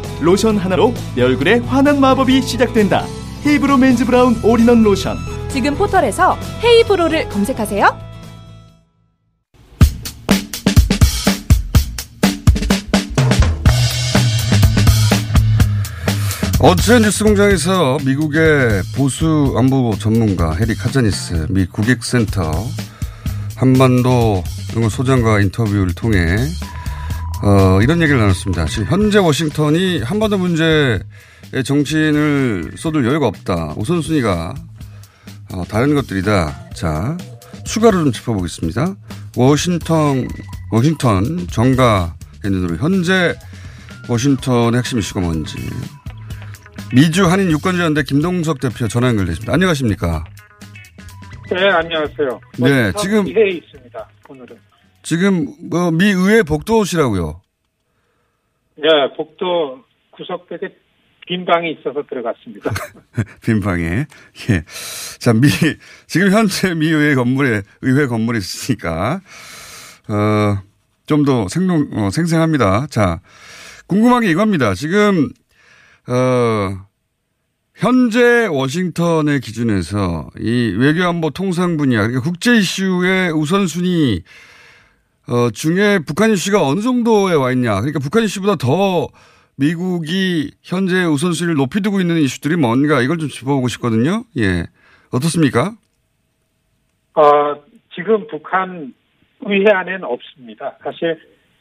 로션 0.21 0.57
하나로 0.57 0.93
내 1.15 1.23
얼굴에 1.23 1.59
환한 1.59 1.99
마법이 1.99 2.41
시작된다. 2.43 3.05
헤이브로 3.45 3.77
맨즈 3.77 4.05
브라운 4.05 4.39
올인원 4.43 4.83
로션. 4.83 5.17
지금 5.49 5.75
포털에서 5.75 6.37
헤이브로를 6.63 7.27
검색하세요. 7.29 8.11
어제 16.63 16.99
뉴스공장에서 16.99 17.97
미국의 18.05 18.83
보수 18.95 19.55
안보 19.57 19.95
전문가 19.97 20.53
해리 20.53 20.75
카자니스 20.75 21.47
미 21.49 21.65
국익센터 21.65 22.51
한반도 23.55 24.43
연구 24.75 24.87
소장과 24.87 25.41
인터뷰를 25.41 25.95
통해 25.95 26.37
어, 27.43 27.81
이런 27.81 28.01
얘기를 28.01 28.19
나눴습니다. 28.19 28.65
지금 28.65 28.85
현재 28.85 29.17
워싱턴이 29.17 30.01
한반도 30.01 30.37
문제에 30.37 30.99
정신을 31.65 32.73
쏟을 32.75 33.05
여유가 33.05 33.27
없다. 33.27 33.73
우선순위가 33.77 34.53
어, 35.53 35.63
다른 35.67 35.95
것들이다. 35.95 36.69
자, 36.75 37.17
추가로 37.65 38.03
좀 38.03 38.11
짚어보겠습니다. 38.11 38.95
워싱턴, 39.35 40.27
워싱턴 40.71 41.47
정가 41.47 42.15
엔진으로 42.45 42.77
현재 42.77 43.35
워싱턴의 44.07 44.79
핵심 44.79 44.99
이슈가 44.99 45.21
뭔지. 45.21 45.57
미주 46.93 47.25
한인 47.25 47.49
유권자연대 47.51 48.03
김동석 48.03 48.59
대표 48.59 48.87
전화 48.87 49.07
연결됐습니다. 49.09 49.53
안녕하십니까? 49.53 50.23
네, 51.49 51.69
안녕하세요. 51.69 52.39
네, 52.59 52.91
지금 52.99 53.27
회에 53.27 53.49
있습니다. 53.57 54.07
오늘은. 54.29 54.70
지금 55.03 55.53
뭐 55.69 55.91
미 55.91 56.05
의회 56.05 56.43
복도시라고요. 56.43 57.41
네, 58.77 58.87
복도 59.17 59.83
구석택에 60.11 60.75
빈 61.27 61.45
방이 61.45 61.71
있어서 61.79 62.03
들어갔습니다. 62.09 62.71
빈 63.43 63.59
방에. 63.61 64.05
예. 64.49 64.63
자, 65.19 65.33
미 65.33 65.47
지금 66.07 66.31
현재 66.31 66.73
미 66.73 66.87
의회 66.87 67.15
건물에 67.15 67.61
의회 67.81 68.07
건물에 68.07 68.37
있으니까 68.39 69.21
어 70.09 70.71
좀 71.07 71.25
더 71.25 71.47
생동 71.49 71.89
어, 71.93 72.09
생생합니다. 72.09 72.87
자, 72.89 73.19
궁금한 73.87 74.21
게 74.21 74.29
이겁니다. 74.31 74.73
지금 74.75 75.27
어 76.07 76.77
현재 77.75 78.47
워싱턴의 78.47 79.41
기준에서 79.41 80.29
이 80.39 80.73
외교안보 80.77 81.31
통상 81.31 81.75
분야 81.75 81.97
그러니까 82.07 82.21
국제 82.21 82.55
이슈의 82.55 83.31
우선순위 83.33 84.23
어, 85.31 85.49
중에 85.49 85.99
북한 86.05 86.31
이슈가 86.31 86.61
어느 86.67 86.81
정도에 86.81 87.35
와 87.35 87.51
있냐. 87.53 87.75
그러니까 87.75 87.99
북한 87.99 88.23
이슈보다 88.23 88.55
더 88.55 89.07
미국이 89.55 90.51
현재 90.61 91.05
우선순위를 91.05 91.55
높이 91.55 91.79
두고 91.81 92.01
있는 92.01 92.17
이슈들이 92.17 92.57
뭔가 92.57 93.01
이걸 93.01 93.17
좀 93.17 93.29
짚어보고 93.29 93.69
싶거든요. 93.69 94.25
예. 94.37 94.65
어떻습니까? 95.11 95.73
어, 97.13 97.55
지금 97.95 98.27
북한 98.27 98.93
의회 99.45 99.71
안에는 99.71 100.03
없습니다. 100.03 100.77
사실, 100.83 101.17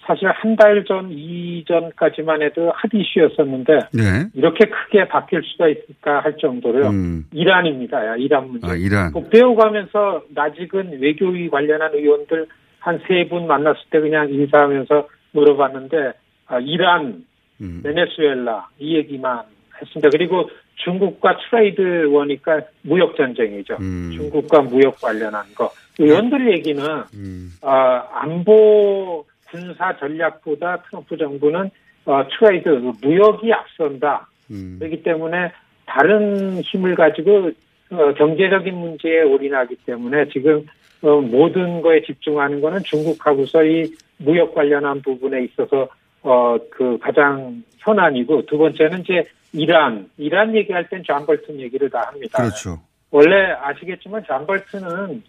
사실 0.07 0.29
한 0.29 0.57
달 0.57 0.85
전, 0.85 1.11
이전까지만 1.11 2.43
해도 2.43 2.73
핫 2.75 2.91
이슈였었는데, 2.93 3.73
네. 3.93 4.27
이렇게 4.35 4.67
크게 4.67 5.07
바뀔 5.09 5.43
수가 5.45 5.69
있을까 5.69 6.21
할 6.21 6.37
정도로요. 6.39 6.89
음. 6.91 7.27
이란입니다. 7.33 8.17
이란 8.17 8.51
문제. 8.51 8.67
아, 8.67 8.75
이란. 8.75 9.13
뭐 9.13 9.29
배워가면서 9.29 10.25
나직은 10.35 11.01
외교위 11.01 11.49
관련한 11.51 11.93
의원들 11.95 12.47
한 12.81 12.99
세 13.07 13.29
분 13.29 13.47
만났을 13.47 13.81
때 13.91 14.01
그냥 14.01 14.29
인사하면서 14.31 15.09
물어봤는데 15.33 16.13
아, 16.47 16.59
이란, 16.59 17.25
음. 17.61 17.81
베네수엘라 17.85 18.69
이 18.79 18.97
얘기만 18.97 19.43
했습니다. 19.81 20.09
그리고 20.11 20.51
중국과 20.77 21.37
trade 21.51 22.07
war니까 22.07 22.63
무역 22.83 23.17
전쟁이죠. 23.17 23.77
음. 23.81 24.13
중국과 24.17 24.63
무역 24.63 25.01
관련한 25.01 25.45
거 25.55 25.71
의원들 25.99 26.51
얘기는 26.53 26.83
음. 27.15 27.51
어, 27.63 27.71
안보 28.13 29.25
군사 29.51 29.97
전략보다 29.99 30.83
트럼프 30.89 31.17
정부는 31.17 31.71
어, 32.07 32.23
trade 32.39 32.69
무역이 33.03 33.53
앞선다. 33.53 34.27
음. 34.51 34.77
그렇기 34.79 35.03
때문에 35.03 35.53
다른 35.87 36.61
힘을 36.63 36.95
가지고 36.95 37.51
어, 37.91 38.15
경제적인 38.15 38.75
문제에 38.75 39.23
올인하기 39.23 39.77
때문에 39.85 40.29
지금 40.29 40.65
어, 41.03 41.21
모든 41.21 41.81
거에 41.81 42.03
집중하는 42.03 42.61
거는 42.61 42.83
중국하고서 42.85 43.65
이 43.65 43.93
무역 44.19 44.55
관련한 44.55 45.01
부분에 45.03 45.45
있어서 45.45 45.89
어, 46.23 46.59
그 46.71 46.99
가장 46.99 47.63
현안이고 47.79 48.45
두 48.47 48.59
번째는 48.59 49.01
이제 49.01 49.25
이란, 49.53 50.09
이란 50.19 50.55
얘기할 50.55 50.89
땐 50.89 51.03
존 51.03 51.25
볼튼 51.27 51.59
얘기를 51.59 51.89
다 51.89 52.03
합니다. 52.07 52.39
그렇죠. 52.43 52.81
원래 53.11 53.53
아시겠지만 53.61 54.23
존 54.25 54.47
볼튼은 54.47 55.23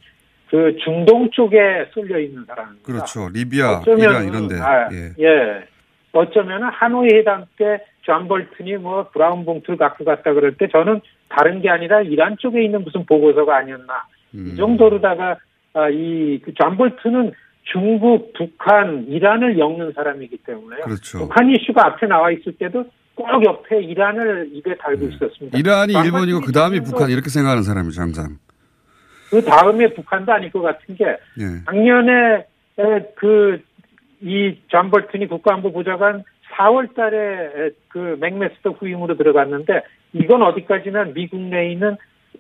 그 0.50 0.76
중동 0.84 1.30
쪽에 1.32 1.58
쏠려 1.94 2.20
있는 2.20 2.44
사람입니다. 2.46 2.86
그렇죠. 2.86 3.30
리비아, 3.30 3.80
어쩌면은, 3.80 4.04
이란 4.04 4.28
이런데. 4.28 4.56
아, 4.60 4.90
예. 4.92 5.24
예. 5.24 5.64
어쩌면 6.12 6.64
하노이 6.64 7.08
회담 7.14 7.46
때 7.56 7.97
존 7.97 8.28
볼튼이 8.28 8.76
뭐 8.76 9.10
brown 9.14 9.46
봉투를 9.46 9.78
갖고 9.78 10.04
갔다 10.04 10.34
그럴 10.34 10.58
때 10.58 10.68
저는 10.68 11.00
다른 11.30 11.62
게 11.62 11.70
아니라 11.70 12.02
이란 12.02 12.36
쪽에 12.38 12.64
있는 12.66 12.84
무슨 12.84 13.06
보고서가 13.06 13.56
아니었나. 13.56 14.06
음. 14.36 14.52
이 14.52 14.58
정도로다가 14.58 15.38
아, 15.74 15.90
이 15.90 16.40
존 16.56 16.78
볼튼은 16.78 17.32
중국, 17.64 18.34
북한, 18.34 19.06
이란을 19.08 19.58
엮는 19.58 19.94
사람이기 19.94 20.38
때문에 20.46 20.78
그렇죠. 20.82 21.20
북한 21.20 21.50
이슈가 21.50 21.86
앞에 21.88 22.08
나와 22.08 22.32
있을 22.32 22.54
때도 22.54 22.86
꼭 23.16 23.28
옆에 23.46 23.82
이란을 23.84 24.50
입에 24.54 24.76
달고 24.78 25.06
있었습니다. 25.06 25.56
네. 25.56 25.60
이란이 25.60 25.94
1번이고 25.94 26.42
그 26.42 26.52
다음이 26.52 26.82
북한 26.82 27.10
이렇게 27.10 27.30
생각하는 27.30 27.64
사람이죠, 27.64 28.02
항상. 28.02 28.38
그 29.30 29.42
다음에 29.44 29.94
북한도 29.94 30.34
아닐 30.34 30.52
것 30.52 30.62
같은 30.62 30.96
게 30.96 31.06
예. 31.06 31.64
작년에 31.66 32.46
그 33.16 34.24
이 34.24 34.60
존 34.68 34.90
볼튼이 34.92 35.28
국가안보 35.28 35.72
보좌관 35.72 36.24
4월 36.58 36.94
달에 36.96 37.72
그 37.88 38.18
맥메스터 38.20 38.72
후임으로 38.72 39.16
들어갔는데 39.16 39.84
이건 40.14 40.42
어디까지나 40.42 41.06
미국 41.14 41.40
내에 41.40 41.72
있는 41.72 41.96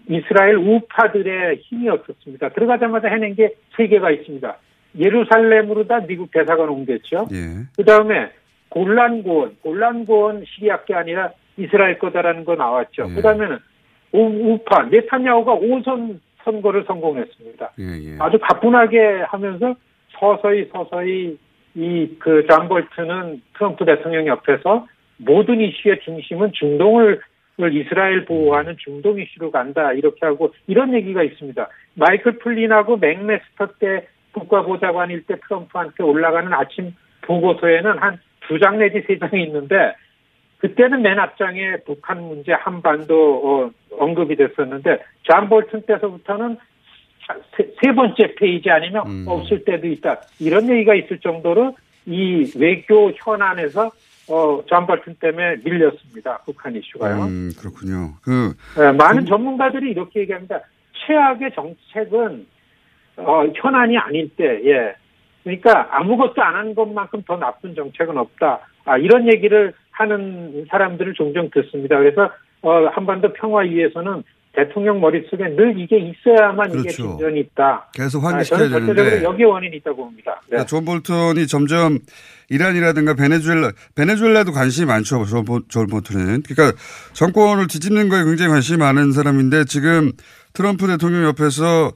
이스라엘 0.10 0.56
우파들의 0.56 1.58
힘이었었습니다. 1.58 2.50
들어가자마자 2.50 3.08
해낸 3.08 3.36
게 3.36 3.54
세 3.76 3.88
개가 3.88 4.12
있습니다. 4.12 4.58
예루살렘으로 4.98 5.88
다 5.88 6.02
미국 6.06 6.32
대사관 6.32 6.70
옮겼죠. 6.70 7.28
예. 7.32 7.64
그 7.76 7.86
다음에 7.86 8.32
골란고원, 8.70 9.58
골란고원 9.62 10.44
시리아 10.46 10.84
게 10.84 10.94
아니라 10.94 11.32
이스라엘 11.58 11.98
거다라는 12.00 12.46
거 12.46 12.56
나왔죠. 12.56 13.08
예. 13.10 13.16
그 13.16 13.22
다음에는 13.22 13.58
우파, 14.14 14.84
네타냐후가 14.84 15.56
5선 15.56 16.20
선거를 16.44 16.84
성공했습니다. 16.86 17.72
예, 17.80 17.84
예. 17.84 18.18
아주 18.20 18.38
가뿐하게 18.42 19.24
하면서 19.28 19.76
서서히 20.20 20.70
서서히 20.72 21.38
이 21.76 21.89
그 21.89 22.28
존 22.28 22.68
볼튼은 22.68 23.42
트럼프 23.54 23.86
대통령 23.86 24.28
옆에서 24.28 24.88
모든 25.18 25.62
이슈의 25.62 26.02
중심은 26.02 26.52
중동을 26.54 27.22
이스라엘 27.70 28.26
보호하는 28.26 28.76
중동 28.80 29.20
이슈로 29.20 29.52
간다 29.52 29.94
이렇게 29.94 30.26
하고 30.26 30.54
이런 30.68 30.94
얘기가 30.94 31.24
있습니다. 31.24 31.68
마이클 31.96 32.40
플린하고 32.40 32.98
맥메스터 32.98 33.68
때 33.80 34.08
국가보좌관일 34.34 35.26
때 35.26 35.36
트럼프한테 35.48 36.04
올라가는 36.04 36.52
아침 36.54 36.94
보고서에는 37.22 37.98
한 38.00 38.20
두 38.48 38.60
장 38.60 38.78
내지 38.80 39.02
세 39.08 39.18
장이 39.18 39.44
있는데 39.44 39.94
그때는 40.58 41.02
맨 41.02 41.20
앞장에 41.20 41.78
북한 41.86 42.22
문제 42.22 42.52
한반도 42.52 43.16
어, 43.44 43.72
언급이 43.98 44.36
됐었는데 44.36 45.00
존 45.24 45.48
볼튼 45.48 45.82
때서부터는 45.84 46.58
세, 47.56 47.70
세 47.82 47.94
번째 47.94 48.36
페이지 48.36 48.70
아니면 48.70 49.08
음. 49.08 49.26
없을 49.28 49.64
때도 49.64 49.88
있다. 49.88 50.22
이런 50.40 50.70
얘기가 50.70 50.96
있을 50.96 51.20
정도로 51.20 51.76
이 52.06 52.52
외교 52.60 53.12
현안에서 53.12 53.92
어, 54.30 54.64
존 54.66 54.86
볼튼 54.88 55.16
때문에 55.20 55.58
밀렸습니다. 55.64 56.40
북한 56.46 56.76
이슈가요. 56.76 57.24
음, 57.24 57.52
그렇군요. 57.60 58.14
그, 58.24 58.54
예, 58.80 58.92
많은 58.92 59.26
전문가들이 59.26 59.92
이렇게 59.92 60.22
얘기합니다. 60.22 60.62
최악의 61.06 61.52
정책은 61.54 62.46
어, 63.18 63.44
현안이 63.56 63.98
아닐 63.98 64.30
때, 64.36 64.62
예. 64.66 64.96
그러니까 65.44 65.88
아무것도 65.92 66.42
안 66.42 66.56
한 66.56 66.76
것만큼 66.76 67.24
더 67.28 67.38
나쁜 67.38 67.74
정책은 67.76 68.18
없다. 68.18 68.60
아, 68.86 68.98
이런 68.98 69.28
얘기를 69.32 69.74
하는 69.92 70.66
사람들을 70.70 71.14
종종 71.16 71.50
듣습니다. 71.50 71.98
그래서 71.98 72.30
어, 72.62 72.86
한반도 72.94 73.34
평화 73.34 73.62
위해서는 73.62 74.24
대통령 74.54 75.00
머릿속에 75.00 75.48
늘 75.56 75.80
이게 75.80 75.98
있어야만 75.98 76.72
이게 76.72 76.82
그렇죠. 76.82 77.04
진전이 77.18 77.40
있다. 77.40 77.90
계속 77.94 78.26
아, 78.26 78.30
환기시켜야 78.30 78.60
저는 78.60 78.72
절대적으로 78.72 79.06
되는데. 79.06 79.26
여기에 79.26 79.46
원인이 79.46 79.78
있다고 79.78 79.98
봅니다. 79.98 80.32
네. 80.42 80.48
그러니까 80.50 80.66
존 80.68 80.84
볼턴이 80.86 81.48
점점 81.48 82.00
이란이라든가 82.50 83.14
베네수엘라, 83.14 83.72
베네수엘라도 83.96 84.52
관심이 84.52 84.88
많죠. 84.88 85.24
존, 85.26 85.46
볼- 85.46 85.62
존 85.70 85.88
볼턴은. 85.88 86.44
그러니까 86.44 86.78
정권을 87.14 87.68
뒤집는 87.68 88.10
거에 88.10 88.26
굉장히 88.26 88.52
관심이 88.52 88.78
많은 88.78 89.14
사람인데 89.14 89.64
지금 89.66 90.12
트럼프 90.54 90.86
대통령 90.88 91.24
옆에서 91.24 91.94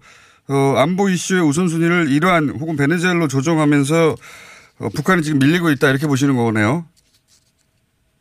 어, 0.48 0.54
안보 0.78 1.10
이슈의 1.10 1.42
우선순위를 1.42 2.10
이란 2.10 2.50
혹은 2.50 2.78
베네수엘라로 2.78 3.28
조정하면서 3.28 4.16
어, 4.80 4.90
북한이 4.96 5.24
지금 5.24 5.40
밀리고 5.40 5.72
있다 5.72 5.90
이렇게 5.90 6.08
보시는 6.08 6.38
거네요. 6.38 6.86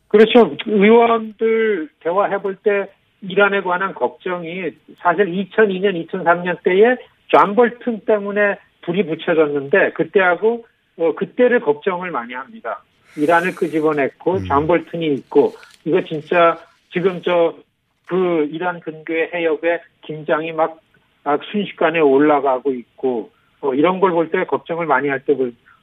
그렇죠. 0.09 0.55
의원들 0.65 1.89
대화해볼 2.01 2.57
때 2.63 2.89
이란에 3.29 3.61
관한 3.61 3.93
걱정이 3.93 4.71
사실 4.97 5.25
2002년, 5.25 6.07
2003년 6.07 6.63
때에 6.63 6.95
존 7.27 7.55
볼튼 7.55 7.99
때문에 8.01 8.57
불이 8.81 9.05
붙여졌는데 9.05 9.91
그때하고 9.91 10.65
어, 10.97 11.15
그때를 11.15 11.59
걱정을 11.59 12.11
많이 12.11 12.33
합니다. 12.33 12.83
이란을 13.17 13.55
끄집어냈고 13.55 14.43
존 14.43 14.67
볼튼이 14.67 15.07
있고 15.15 15.53
이거 15.85 16.01
진짜 16.03 16.57
지금 16.91 17.21
저 17.21 17.65
그 18.07 18.47
이란 18.51 18.79
근교의 18.79 19.31
해협에 19.33 19.81
긴장이 20.01 20.51
막 20.51 20.79
아, 21.23 21.37
순식간에 21.51 21.99
올라가고 21.99 22.71
있고 22.71 23.31
어, 23.61 23.73
이런 23.73 23.99
걸 23.99 24.11
볼 24.13 24.29
때 24.29 24.43
걱정을 24.45 24.85
많이 24.85 25.09
할 25.09 25.21
때 25.25 25.35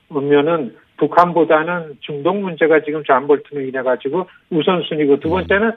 보면은 0.09 0.76
북한보다는 0.98 1.96
중동 2.00 2.42
문제가 2.42 2.81
지금 2.83 3.02
존 3.02 3.26
볼튼을 3.26 3.68
인해 3.68 3.83
가지고 3.83 4.28
우선순위고 4.50 5.18
두 5.20 5.31
번째는 5.31 5.72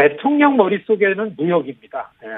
대통령 0.00 0.56
머릿속에는 0.56 1.34
무역입니다. 1.36 2.10
예. 2.24 2.28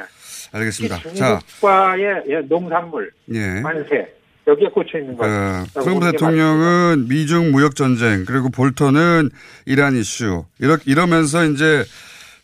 알겠습니다. 0.53 0.96
자, 1.14 1.38
중국과의 1.38 2.22
예, 2.29 2.37
농산물 2.48 3.12
예. 3.33 3.62
관세 3.62 4.12
여기에 4.46 4.68
꽂혀 4.68 4.98
있는 4.98 5.16
거죠. 5.16 5.31
어, 5.31 5.83
트럼프 5.83 6.11
대통령은 6.11 7.07
미중 7.09 7.53
무역 7.53 7.77
전쟁 7.77 8.25
그리고 8.25 8.51
볼턴은 8.51 9.31
이란 9.66 9.94
이슈 9.94 10.44
이러, 10.59 10.77
이러면서 10.85 11.44
이제 11.44 11.85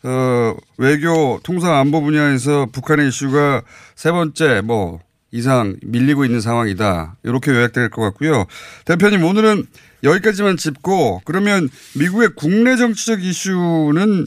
어, 0.04 0.54
외교 0.76 1.40
통상 1.42 1.74
안보 1.74 2.00
분야에서 2.00 2.66
북한의 2.72 3.08
이슈가 3.08 3.62
세 3.96 4.12
번째 4.12 4.60
뭐 4.60 5.00
이상 5.32 5.76
밀리고 5.82 6.24
있는 6.24 6.40
상황이다 6.40 7.16
이렇게 7.24 7.50
요약될 7.50 7.90
것 7.90 8.02
같고요. 8.02 8.46
대표님 8.84 9.24
오늘은 9.24 9.64
여기까지만 10.04 10.56
짚고 10.56 11.22
그러면 11.24 11.68
미국의 11.98 12.30
국내 12.36 12.76
정치적 12.76 13.24
이슈는 13.24 14.26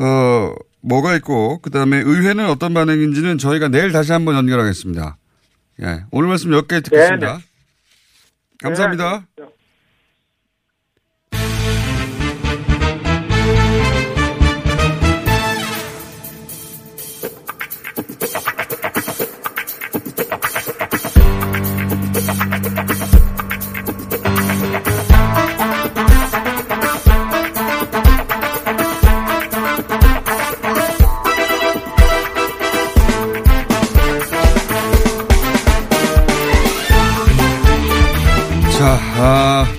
어, 0.00 0.54
뭐가 0.80 1.16
있고 1.16 1.58
그다음에 1.60 1.98
의회는 1.98 2.48
어떤 2.48 2.74
반응인지는 2.74 3.38
저희가 3.38 3.68
내일 3.68 3.92
다시 3.92 4.12
한번 4.12 4.36
연결하겠습니다. 4.36 5.16
예, 5.82 6.04
오늘 6.10 6.28
말씀 6.28 6.52
여기까지 6.52 6.82
듣겠습니다. 6.82 7.26
네네. 7.26 7.44
감사합니다. 8.62 9.26
자, 9.36 9.48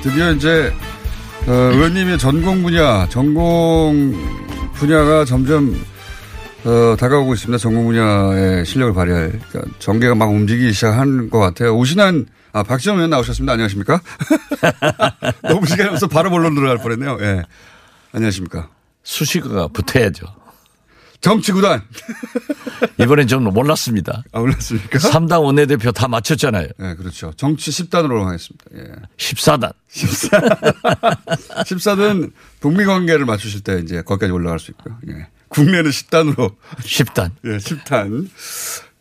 드디어 0.10 0.32
이제, 0.32 0.74
어, 1.46 1.52
의원님의 1.52 2.18
전공 2.18 2.64
분야, 2.64 3.08
전공 3.10 4.12
분야가 4.74 5.24
점점, 5.24 5.80
어, 6.66 6.96
다가오고 7.00 7.36
있습니다. 7.36 7.60
전공 7.60 7.86
분야의 7.86 8.66
실력을 8.66 8.92
발휘할. 8.96 9.40
그러니까 9.50 9.72
전개가 9.78 10.16
막 10.16 10.32
움직이기 10.32 10.74
시작한 10.74 11.30
것 11.30 11.38
같아요. 11.38 11.76
오신한, 11.76 12.26
아, 12.54 12.64
박지원 12.64 12.98
의원 12.98 13.12
나오셨습니다. 13.12 13.54
안녕하십니까? 13.54 14.02
너무 15.48 15.68
시간이 15.68 15.92
없어 15.92 16.08
바로 16.08 16.32
본론 16.32 16.56
들어갈 16.56 16.80
뻔 16.80 16.94
했네요. 16.94 17.20
예. 17.22 17.44
안녕하십니까. 18.12 18.68
수식어가 19.04 19.68
붙어야죠. 19.68 20.26
정치구단. 21.22 21.82
이번엔 23.00 23.28
좀 23.28 23.44
몰랐습니다. 23.44 24.24
아, 24.32 24.40
몰랐습니까? 24.40 25.00
3당 25.00 25.44
원내대표 25.44 25.92
다 25.92 26.08
맞췄잖아요. 26.08 26.68
네, 26.78 26.96
그렇죠. 26.96 27.34
정치 27.36 27.72
10단으로 27.72 28.24
하겠습니다. 28.24 28.66
예. 28.76 28.96
14단. 29.18 29.74
14. 29.90 30.40
14단 31.64 32.32
북미 32.60 32.86
관계를 32.86 33.26
맞추실 33.26 33.62
때 33.62 33.80
이제 33.84 34.02
거기까지 34.02 34.32
올라갈 34.32 34.60
수 34.60 34.72
있고요. 34.72 34.98
예. 35.10 35.28
국내는 35.50 35.90
10단으로. 35.92 36.56
10단. 36.78 37.32
예, 37.46 37.58
10단. 37.58 38.30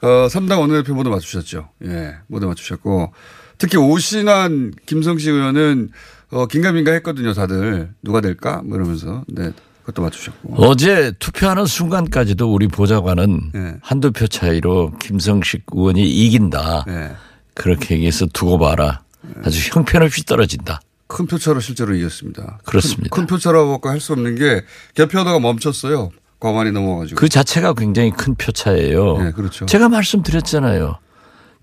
어, 0.01 0.07
3당 0.29 0.61
원내대표 0.61 0.95
모두 0.95 1.11
맞추셨죠. 1.11 1.69
예, 1.85 2.17
모두 2.27 2.47
맞추셨고. 2.47 3.13
특히 3.59 3.77
오신환 3.77 4.73
김성식 4.87 5.35
의원은 5.35 5.91
어, 6.31 6.47
긴가민가 6.47 6.93
했거든요, 6.93 7.33
다들. 7.33 7.91
누가 8.03 8.21
될까? 8.21 8.63
뭐 8.65 8.77
이러면서. 8.77 9.25
네. 9.29 9.53
그것도 9.89 10.03
맞추셨고. 10.03 10.55
어제 10.57 11.13
투표하는 11.19 11.65
순간까지도 11.65 12.53
우리 12.53 12.69
보좌관은 12.69 13.51
네. 13.55 13.75
한두 13.81 14.13
표 14.13 14.27
차이로 14.27 14.93
김성식 14.99 15.65
의원이 15.73 16.03
이긴다. 16.09 16.85
네. 16.87 17.13
그렇게 17.55 17.95
얘기해서 17.95 18.27
두고 18.27 18.59
봐라. 18.59 19.03
아주 19.45 19.71
형편없이 19.73 20.25
떨어진다. 20.27 20.81
큰 21.07 21.27
표차로 21.27 21.61
실제로 21.61 21.95
이겼습니다. 21.95 22.59
그렇습니다. 22.65 23.09
큰, 23.11 23.23
큰 23.23 23.27
표차라고 23.27 23.81
할 23.89 24.01
수 24.01 24.13
없는 24.13 24.35
게 24.37 24.63
개표하다가 24.95 25.41
멈췄어요. 25.41 26.11
과반이 26.39 26.71
넘어가지고. 26.71 27.19
그 27.19 27.29
자체가 27.29 27.73
굉장히 27.75 28.11
큰 28.11 28.35
표차예요. 28.35 29.19
네, 29.19 29.33
그렇죠. 29.33 29.67
제가 29.67 29.89
말씀드렸잖아요. 29.89 30.99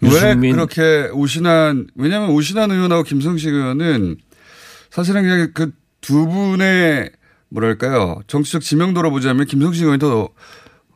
왜 0.02 0.36
그렇게 0.36 1.10
오신한 1.14 1.88
왜냐하면 1.96 2.32
오신한 2.32 2.72
의원하고 2.72 3.04
김성식 3.04 3.54
의원은 3.54 4.18
사실은 4.90 5.22
그냥 5.24 5.52
그 5.54 5.72
두 6.06 6.28
분의 6.28 7.10
뭐랄까요 7.50 8.22
정치적 8.28 8.62
지명도로 8.62 9.12
보자면 9.12 9.46
김성식 9.46 9.84
의원이 9.84 10.00
더 10.00 10.30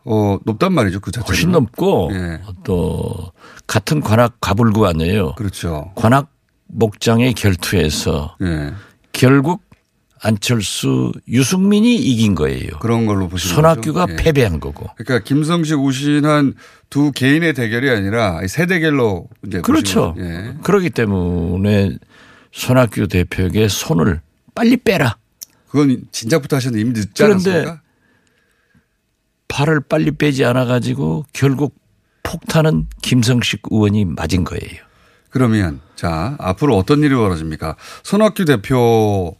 어, 0.05 0.39
높단 0.45 0.73
말이죠 0.73 0.99
그 0.99 1.11
자체는 1.11 1.27
훨씬 1.27 1.51
높고 1.51 2.09
예. 2.13 2.41
또 2.63 3.31
같은 3.67 4.01
관악 4.01 4.37
가불구 4.41 4.87
아니에요. 4.87 5.35
그렇죠. 5.35 5.91
관악 5.95 6.31
목장의 6.67 7.33
결투에서 7.33 8.35
예. 8.41 8.73
결국 9.11 9.61
안철수 10.21 11.13
유승민이 11.27 11.95
이긴 11.95 12.35
거예요. 12.35 12.79
그런 12.79 13.05
걸로 13.05 13.29
보시면 13.29 13.55
손학규가? 13.55 14.07
예. 14.09 14.15
패배한 14.15 14.59
거고. 14.59 14.87
그러니까 14.97 15.23
김성식 15.23 15.79
오신한 15.79 16.55
두 16.89 17.11
개인의 17.11 17.53
대결이 17.53 17.89
아니라 17.89 18.41
세 18.47 18.65
대결로 18.65 19.29
이제 19.45 19.61
그렇죠. 19.61 20.15
예. 20.17 20.55
그렇기 20.63 20.89
때문에 20.89 21.97
손학규 22.51 23.07
대표에게 23.07 23.67
손을 23.67 24.21
빨리 24.55 24.75
빼라. 24.75 25.17
그건 25.69 26.03
진작부터 26.11 26.55
하셨는데 26.57 26.81
이미 26.81 26.93
늦지 26.99 27.23
않았습니까? 27.23 27.81
팔을 29.47 29.81
빨리 29.81 30.11
빼지 30.11 30.45
않아 30.45 30.65
가지고 30.65 31.25
결국 31.33 31.75
폭탄은 32.23 32.87
김성식 33.01 33.61
의원이 33.71 34.05
맞은 34.05 34.43
거예요. 34.43 34.83
그러면 35.29 35.79
자 35.95 36.35
앞으로 36.39 36.77
어떤 36.77 37.01
일이 37.01 37.13
벌어집니까? 37.15 37.75
손학규 38.03 38.45
대표 38.45 39.35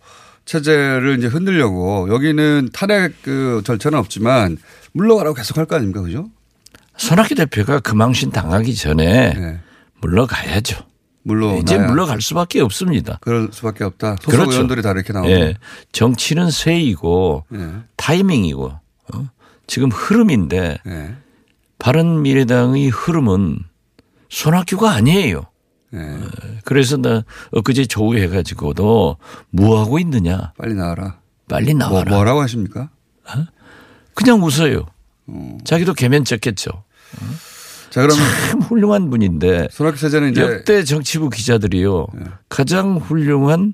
체제를 0.46 1.18
이제 1.20 1.28
흔들려고 1.28 2.10
여기는 2.10 2.70
탄핵 2.74 3.22
그 3.22 3.62
절차는 3.64 3.98
없지만 4.00 4.58
물러가라고 4.94 5.36
계속 5.36 5.58
할 5.58 5.66
거 5.66 5.76
아닙니까, 5.76 6.02
그죠? 6.02 6.30
손학규 6.98 7.36
대표가 7.36 7.80
금망신 7.80 8.32
당하기 8.32 8.76
전에 8.76 9.34
네. 9.34 9.60
물러가야죠. 10.02 10.84
물러 11.30 11.58
이제 11.58 11.78
물러갈 11.78 12.22
수밖에 12.22 12.60
없습니다. 12.62 13.20
그럴 13.22 13.50
수밖에 13.52 13.84
없다. 13.84 14.16
소속 14.20 14.32
그렇죠. 14.32 14.52
의원들이 14.52 14.82
다 14.82 14.90
이렇게 14.92 15.14
나오고. 15.14 15.30
예. 15.30 15.56
정치는 15.92 16.50
쇠이고 16.50 17.46
예. 17.54 17.70
타이밍이고 17.98 18.66
어? 19.14 19.30
지금 19.68 19.92
흐름인데 19.92 20.80
예. 20.88 21.16
바른 21.78 22.24
미래당의 22.24 22.90
흐름은 22.90 23.60
손학규가 24.30 24.90
아니에요. 24.92 25.44
예. 25.94 26.18
그래서 26.66 26.98
나 26.98 27.24
엊그제 27.52 27.86
조우해가지고도 27.86 29.18
뭐 29.52 29.80
하고 29.80 30.00
있느냐. 30.00 30.54
빨리 30.58 30.74
나와라. 30.74 31.20
빨리 31.48 31.76
나와라. 31.76 32.12
뭐, 32.12 32.24
라고 32.24 32.42
하십니까? 32.42 32.90
그냥 34.16 34.42
웃어요. 34.44 34.88
자기도 35.64 35.94
개면쩍겠죠. 35.94 36.72
자 37.90 38.02
그러면 38.02 38.18
참 38.50 38.62
훌륭한 38.62 39.10
분인데 39.10 39.68
손학규 39.72 39.98
체제는 39.98 40.32
이제 40.32 40.42
역대 40.42 40.84
정치부 40.84 41.30
기자들이요 41.30 42.08
가장 42.48 42.98
훌륭한 42.98 43.74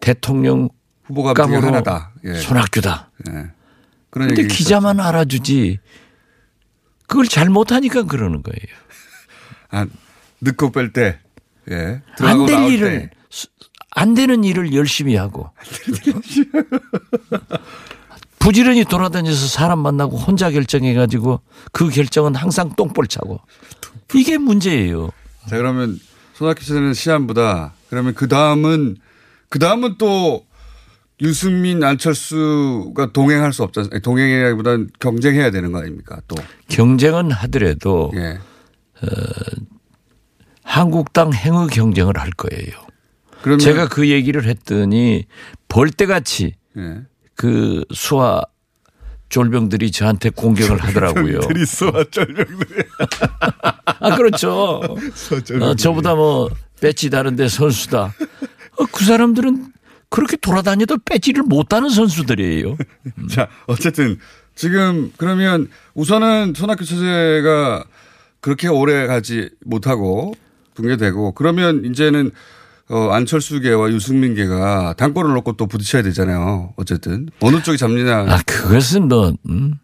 대통령 0.00 0.68
후보가 1.04 1.34
중에 1.46 1.56
하나다. 1.56 2.12
예. 2.24 2.34
손학규다. 2.34 3.10
예. 3.28 3.50
그런 4.10 4.28
근데 4.28 4.46
기자만 4.46 5.00
알아주지 5.00 5.78
그걸 7.06 7.26
잘 7.26 7.48
못하니까 7.48 8.04
그러는 8.04 8.42
거예요. 8.42 8.76
아, 9.70 9.86
넣고 10.40 10.72
뺄 10.72 10.92
때. 10.92 11.18
예. 11.70 12.02
안될 12.20 12.72
일을 12.72 12.90
때. 13.00 13.10
안 13.96 14.14
되는 14.14 14.42
일을 14.44 14.74
열심히 14.74 15.14
하고 15.16 15.50
부지런히 18.44 18.84
돌아다녀서 18.84 19.46
사람 19.46 19.78
만나고 19.78 20.18
혼자 20.18 20.50
결정해가지고 20.50 21.40
그 21.72 21.88
결정은 21.88 22.34
항상 22.34 22.74
똥볼 22.76 23.06
차고 23.06 23.40
이게 24.12 24.36
문제예요. 24.36 25.10
자 25.48 25.56
그러면 25.56 25.98
손학규 26.34 26.60
체제는 26.60 26.92
시한부다. 26.92 27.72
그러면 27.88 28.12
그 28.12 28.28
다음은 28.28 28.98
그 29.48 29.58
다음은 29.58 29.96
또 29.96 30.44
유승민 31.22 31.82
안철수가 31.82 33.12
동행할 33.14 33.54
수 33.54 33.62
않습니까? 33.62 33.98
동행이라기보다는 34.00 34.90
경쟁해야 34.98 35.50
되는 35.50 35.72
거 35.72 35.78
아닙니까? 35.78 36.20
또. 36.28 36.36
경쟁은 36.68 37.30
하더라도 37.30 38.12
예. 38.14 38.38
어, 39.00 39.06
한국당 40.64 41.32
행의 41.32 41.68
경쟁을 41.68 42.18
할 42.18 42.30
거예요. 42.30 42.72
그러면 43.40 43.58
제가 43.60 43.88
그 43.88 44.10
얘기를 44.10 44.44
했더니 44.44 45.24
벌떼같이 45.68 46.56
예. 46.76 47.04
그 47.34 47.84
수화 47.92 48.42
졸병들이 49.28 49.90
저한테 49.90 50.30
공격을 50.30 50.78
하더라고요. 50.82 51.40
들이 51.40 51.66
쏘아 51.66 52.04
쩔병들이. 52.10 52.84
아 54.00 54.16
그렇죠. 54.16 54.80
어, 55.60 55.74
저보다 55.74 56.14
뭐 56.14 56.50
배지 56.80 57.10
다른데 57.10 57.48
선수다. 57.48 58.14
어, 58.76 58.84
그 58.92 59.04
사람들은 59.04 59.72
그렇게 60.08 60.36
돌아다녀도 60.36 60.98
배지를 61.04 61.42
못하는 61.42 61.88
선수들이에요. 61.88 62.76
자, 63.30 63.48
어쨌든 63.66 64.18
지금 64.54 65.12
그러면 65.16 65.68
우선은 65.94 66.54
손학규 66.54 66.84
체제가 66.84 67.84
그렇게 68.40 68.68
오래 68.68 69.06
가지 69.08 69.50
못하고 69.64 70.34
붕괴되고 70.74 71.32
그러면 71.32 71.84
이제는 71.84 72.30
어, 72.90 73.10
안철수계와 73.10 73.90
유승민계가 73.90 74.94
당권을 74.98 75.32
놓고 75.34 75.52
또 75.54 75.66
부딪혀야 75.66 76.02
되잖아요. 76.02 76.72
어쨌든 76.76 77.28
어느 77.40 77.62
쪽이 77.62 77.78
잡느냐. 77.78 78.26
아 78.28 78.40
그것은 78.46 79.08
뭐 79.08 79.32
음, 79.48 79.74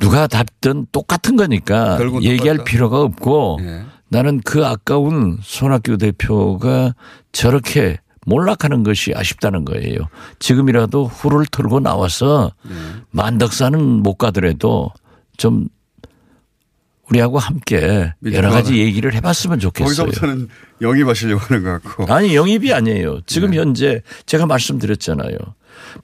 누가 0.00 0.26
답든 0.26 0.86
똑같은 0.92 1.36
거니까 1.36 1.98
얘기할 2.22 2.56
똑같다. 2.58 2.64
필요가 2.64 3.00
없고 3.02 3.58
예. 3.62 3.84
나는 4.08 4.40
그 4.44 4.66
아까운 4.66 5.38
손학규 5.42 5.98
대표가 5.98 6.94
저렇게 7.32 7.98
몰락하는 8.26 8.82
것이 8.82 9.12
아쉽다는 9.14 9.64
거예요. 9.64 9.98
지금이라도 10.40 11.06
후를 11.06 11.46
털고 11.46 11.78
나와서 11.80 12.52
네. 12.64 12.74
만덕산은 13.12 13.80
못 14.02 14.14
가더라도 14.14 14.90
좀 15.36 15.68
우리하고 17.10 17.38
함께 17.38 18.12
여러 18.32 18.50
가지 18.50 18.78
얘기를 18.78 19.14
해봤으면 19.14 19.58
좋겠어요. 19.60 20.06
거기서부터는 20.06 20.48
영입하시려고 20.80 21.40
하는 21.40 21.62
것 21.62 21.82
같고. 21.82 22.12
아니 22.12 22.34
영입이 22.34 22.72
아니에요. 22.72 23.20
지금 23.26 23.52
네. 23.52 23.58
현재 23.58 24.02
제가 24.26 24.46
말씀드렸잖아요. 24.46 25.36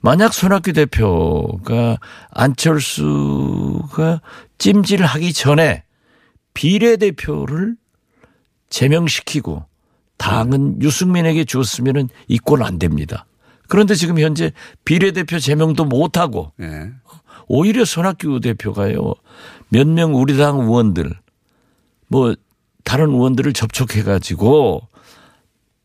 만약 0.01 0.33
손학규 0.33 0.73
대표가 0.73 1.97
안철수가 2.31 4.21
찜질하기 4.57 5.33
전에 5.33 5.83
비례대표를 6.53 7.75
제명시키고 8.69 9.65
당은 10.17 10.81
유승민에게 10.81 11.45
줬으면 11.45 12.09
이권 12.27 12.63
안 12.63 12.79
됩니다. 12.79 13.25
그런데 13.67 13.95
지금 13.95 14.19
현재 14.19 14.51
비례대표 14.85 15.39
제명도 15.39 15.85
못하고 15.85 16.53
예. 16.61 16.91
오히려 17.47 17.85
손학규 17.85 18.39
대표가요 18.41 19.13
몇 19.69 19.87
명 19.87 20.15
우리 20.15 20.37
당 20.37 20.59
의원들 20.59 21.11
뭐 22.07 22.35
다른 22.83 23.09
의원들을 23.11 23.53
접촉해 23.53 24.03
가지고 24.03 24.81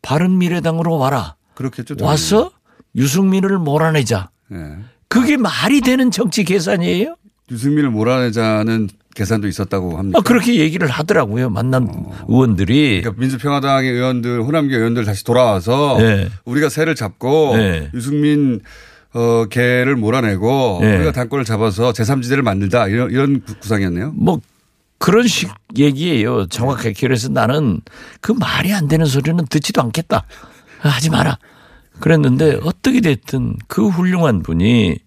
바른 0.01 0.37
미래당으로 0.37 0.97
와라 0.97 1.35
그렇겠죠. 1.55 1.95
와서 2.01 2.51
유승민을 2.95 3.57
몰아내자 3.59 4.29
예. 4.51 4.77
그게 5.07 5.37
말이 5.37 5.81
되는 5.81 6.11
정치 6.11 6.43
계산이에요? 6.43 7.15
유승민을 7.51 7.89
몰아내자는 7.89 8.89
계산도 9.15 9.47
있었다고 9.47 9.97
합니다. 9.97 10.19
아, 10.19 10.21
그렇게 10.21 10.55
얘기를 10.59 10.87
하더라고요 10.87 11.49
만난 11.49 11.89
의원들이 12.27 13.01
그러니까 13.01 13.19
민주평화당의 13.19 13.91
의원들, 13.91 14.43
호남계 14.43 14.75
의원들 14.77 15.03
다시 15.05 15.23
돌아와서 15.23 15.97
네. 15.99 16.29
우리가 16.45 16.69
새를 16.69 16.95
잡고 16.95 17.57
네. 17.57 17.89
유승민 17.93 18.61
어, 19.13 19.45
개를 19.49 19.95
몰아내고 19.95 20.79
예. 20.83 20.95
우리가 20.97 21.11
당권을 21.11 21.43
잡아서 21.45 21.91
제3지대를 21.93 22.41
만들자 22.41 22.87
이런, 22.87 23.09
이런 23.11 23.41
구- 23.41 23.55
구상이었네요. 23.59 24.11
뭐 24.15 24.39
그런 24.99 25.27
식 25.27 25.49
얘기예요. 25.77 26.47
정확하게 26.47 26.93
그래서 26.99 27.29
나는 27.29 27.81
그 28.21 28.31
말이 28.33 28.73
안 28.73 28.87
되는 28.87 29.05
소리는 29.05 29.43
듣지도 29.47 29.81
않겠다. 29.81 30.23
하지 30.79 31.09
마라. 31.09 31.37
그랬는데 31.99 32.59
어떻게 32.63 33.01
됐든 33.01 33.57
그 33.67 33.87
훌륭한 33.87 34.43
분이 34.43 34.97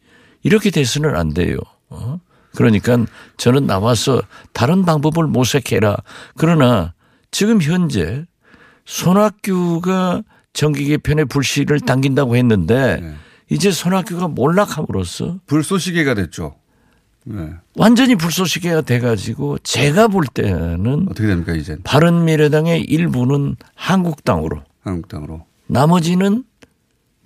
이렇게 0.42 0.70
돼서는 0.70 1.14
안 1.16 1.32
돼요. 1.32 1.56
어? 1.88 2.18
그러니까 2.56 2.98
저는 3.36 3.66
나와서 3.66 4.20
다른 4.52 4.84
방법을 4.84 5.26
모색해라. 5.26 5.96
그러나 6.36 6.92
지금 7.30 7.62
현재 7.62 8.24
손학규가 8.84 10.22
정기 10.52 10.86
개편의 10.86 11.26
불씨를 11.26 11.80
당긴다고 11.80 12.36
했는데 12.36 13.14
이제 13.52 13.70
손학규가 13.70 14.28
몰락함으로써 14.28 15.38
불쏘시개가 15.46 16.14
됐죠. 16.14 16.54
네. 17.24 17.50
완전히 17.76 18.16
불쏘시개가 18.16 18.80
돼가지고 18.82 19.58
제가 19.58 20.08
볼 20.08 20.24
때는 20.26 21.06
어떻게 21.08 21.28
됩니까 21.28 21.52
이제? 21.54 21.76
바른 21.84 22.24
미래당의 22.24 22.82
일부는 22.82 23.56
한국당으로, 23.74 24.62
한국당으로 24.82 25.44
나머지는 25.68 26.44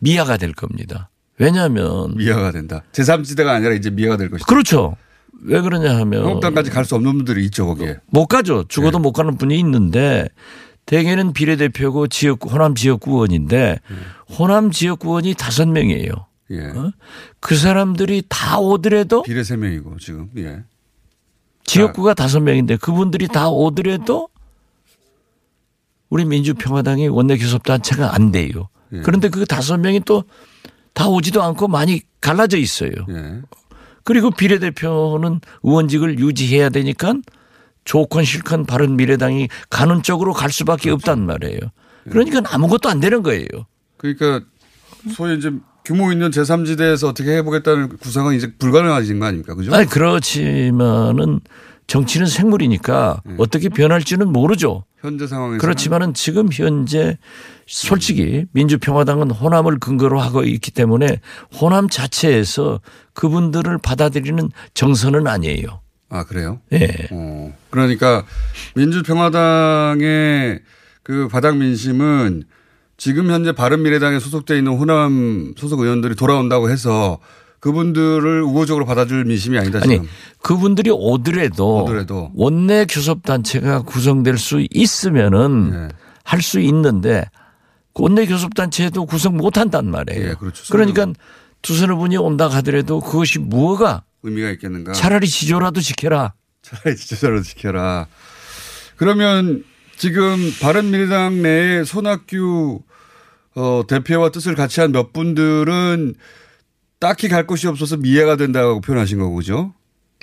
미아가 0.00 0.36
될 0.36 0.52
겁니다. 0.52 1.10
왜냐하면 1.38 2.14
미아가 2.16 2.50
된다. 2.52 2.82
제3지대가 2.92 3.48
아니라 3.48 3.72
이제 3.74 3.90
미아가 3.90 4.16
될 4.16 4.30
것이다. 4.30 4.46
그렇죠. 4.46 4.96
왜 5.42 5.60
그러냐 5.60 5.96
하면 5.98 6.24
한국당까지 6.24 6.70
갈 6.70 6.84
수 6.84 6.94
없는 6.94 7.12
분들이 7.12 7.44
있죠 7.46 7.66
거기에. 7.66 7.98
못 8.06 8.26
가죠. 8.26 8.64
죽어도 8.68 8.98
못 8.98 9.12
가는 9.12 9.36
분이 9.36 9.58
있는데 9.60 10.28
대개는 10.86 11.32
비례대표고 11.32 12.06
지역 12.08 12.44
호남 12.50 12.74
지역구원인데 12.74 13.80
호남 14.38 14.70
지역구원이 14.70 15.34
다섯 15.34 15.68
명이에요. 15.68 16.10
예. 16.52 16.72
그 17.40 17.56
사람들이 17.56 18.22
다 18.28 18.58
오더라도 18.58 19.22
비례 19.22 19.42
세 19.42 19.56
명이고 19.56 19.98
지금. 19.98 20.30
예. 20.36 20.62
지역구가 21.64 22.14
다섯 22.14 22.40
명인데 22.40 22.76
그분들이 22.76 23.26
다 23.26 23.48
오더라도 23.48 24.28
우리 26.08 26.24
민주평화당이 26.24 27.08
원내 27.08 27.36
교섭단체가 27.38 28.14
안 28.14 28.30
돼요. 28.30 28.68
예. 28.92 29.00
그런데 29.00 29.28
그 29.28 29.44
다섯 29.44 29.76
명이 29.78 30.00
또 30.00 30.22
다 30.96 31.08
오지도 31.08 31.42
않고 31.42 31.68
많이 31.68 32.00
갈라져 32.22 32.56
있어요. 32.56 32.90
예. 33.10 33.42
그리고 34.02 34.30
비례대표는 34.30 35.42
의원직을 35.62 36.18
유지해야 36.18 36.70
되니까 36.70 37.14
조건 37.86 38.24
실컷 38.24 38.66
바른 38.66 38.96
미래당이 38.96 39.48
가는 39.70 40.02
쪽으로 40.02 40.34
갈 40.34 40.50
수밖에 40.50 40.90
없단 40.90 41.24
말이에요. 41.24 41.60
그러니까 42.10 42.42
아무것도 42.52 42.90
안 42.90 43.00
되는 43.00 43.22
거예요. 43.22 43.46
그러니까 43.96 44.42
소위 45.14 45.38
이제 45.38 45.50
규모 45.84 46.12
있는 46.12 46.30
제3지대에서 46.30 47.08
어떻게 47.08 47.36
해보겠다는 47.36 47.96
구상은 47.96 48.34
이제 48.34 48.52
불가능해진 48.58 49.18
거 49.20 49.26
아닙니까? 49.26 49.54
그죠? 49.54 49.72
아니 49.74 49.86
그렇지만은 49.86 51.40
정치는 51.86 52.26
생물이니까 52.26 53.22
어떻게 53.38 53.68
변할지는 53.68 54.32
모르죠. 54.32 54.84
현재 55.00 55.28
상황에서 55.28 55.60
그렇지만은 55.60 56.12
지금 56.14 56.48
현재 56.52 57.16
솔직히 57.66 58.46
민주평화당은 58.50 59.30
호남을 59.30 59.78
근거로 59.78 60.18
하고 60.18 60.42
있기 60.42 60.72
때문에 60.72 61.20
호남 61.60 61.88
자체에서 61.88 62.80
그분들을 63.14 63.78
받아들이는 63.78 64.50
정서는 64.74 65.28
아니에요. 65.28 65.80
아 66.08 66.24
그래요? 66.24 66.60
예. 66.72 67.08
어, 67.10 67.52
그러니까 67.70 68.24
민주평화당의 68.74 70.60
그 71.02 71.28
바닥 71.28 71.56
민심은 71.56 72.44
지금 72.96 73.30
현재 73.30 73.52
바른미래당에 73.52 74.18
소속돼 74.18 74.56
있는 74.58 74.76
호남 74.76 75.54
소속 75.56 75.80
의원들이 75.80 76.14
돌아온다고 76.14 76.70
해서 76.70 77.18
그분들을 77.60 78.42
우호적으로 78.42 78.86
받아줄 78.86 79.24
민심이 79.24 79.58
아니다 79.58 79.80
아니 79.82 79.94
지금. 79.94 80.08
그분들이 80.40 80.90
오더라도, 80.90 81.84
오더라도. 81.84 82.30
원내 82.34 82.86
교섭 82.86 83.22
단체가 83.22 83.82
구성될 83.82 84.38
수 84.38 84.64
있으면은 84.70 85.70
네. 85.70 85.88
할수 86.22 86.60
있는데 86.60 87.24
그 87.94 88.04
원내 88.04 88.26
교섭 88.26 88.54
단체도 88.54 89.06
구성 89.06 89.36
못 89.36 89.58
한단 89.58 89.90
말이에요. 89.90 90.28
예, 90.28 90.34
그렇죠. 90.34 90.64
그러니까 90.70 91.08
두서너 91.62 91.96
분이 91.96 92.16
온다 92.18 92.48
하더라도 92.48 93.00
그것이 93.00 93.38
무엇가 93.38 94.04
의미가 94.26 94.50
있겠는가? 94.50 94.92
차라리 94.92 95.26
지조라도 95.28 95.80
지켜라. 95.80 96.34
차라리 96.62 96.96
지도자로 96.96 97.42
지켜라. 97.42 98.06
그러면 98.96 99.64
지금 99.96 100.36
바른미래당 100.60 101.42
내에 101.42 101.84
손학규 101.84 102.80
어, 103.54 103.82
대표와 103.88 104.30
뜻을 104.30 104.54
같이 104.54 104.80
한 104.80 104.92
몇 104.92 105.12
분들은 105.12 106.14
딱히 106.98 107.28
갈 107.28 107.46
곳이 107.46 107.66
없어서 107.68 107.96
미해가 107.96 108.36
된다고 108.36 108.80
표현하신 108.80 109.18
거고, 109.18 109.36
그죠? 109.36 109.72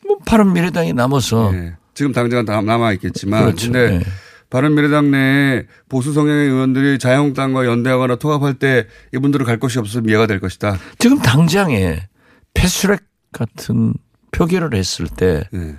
뭐 0.05 0.17
바른미래당이 0.25 0.93
남아서 0.93 1.51
네. 1.51 1.75
지금 1.93 2.11
당장은 2.11 2.45
다 2.45 2.61
남아 2.61 2.93
있겠지만, 2.93 3.43
그렇죠. 3.45 3.71
근데 3.71 3.99
네. 3.99 4.03
바른미래당 4.49 5.09
내에 5.11 5.63
보수 5.89 6.13
성향의 6.13 6.47
의원들이 6.49 6.99
자유한국당과 6.99 7.65
연대하거나 7.65 8.15
통합할 8.17 8.55
때 8.55 8.87
이분들은 9.13 9.45
갈 9.45 9.57
곳이 9.59 9.79
없어서 9.79 10.01
미해가 10.01 10.27
될 10.27 10.39
것이다. 10.39 10.77
지금 10.99 11.19
당장에 11.19 12.07
패스트트랙 12.53 13.01
같은 13.33 13.93
표결을 14.31 14.75
했을 14.75 15.07
때 15.07 15.43
네. 15.51 15.75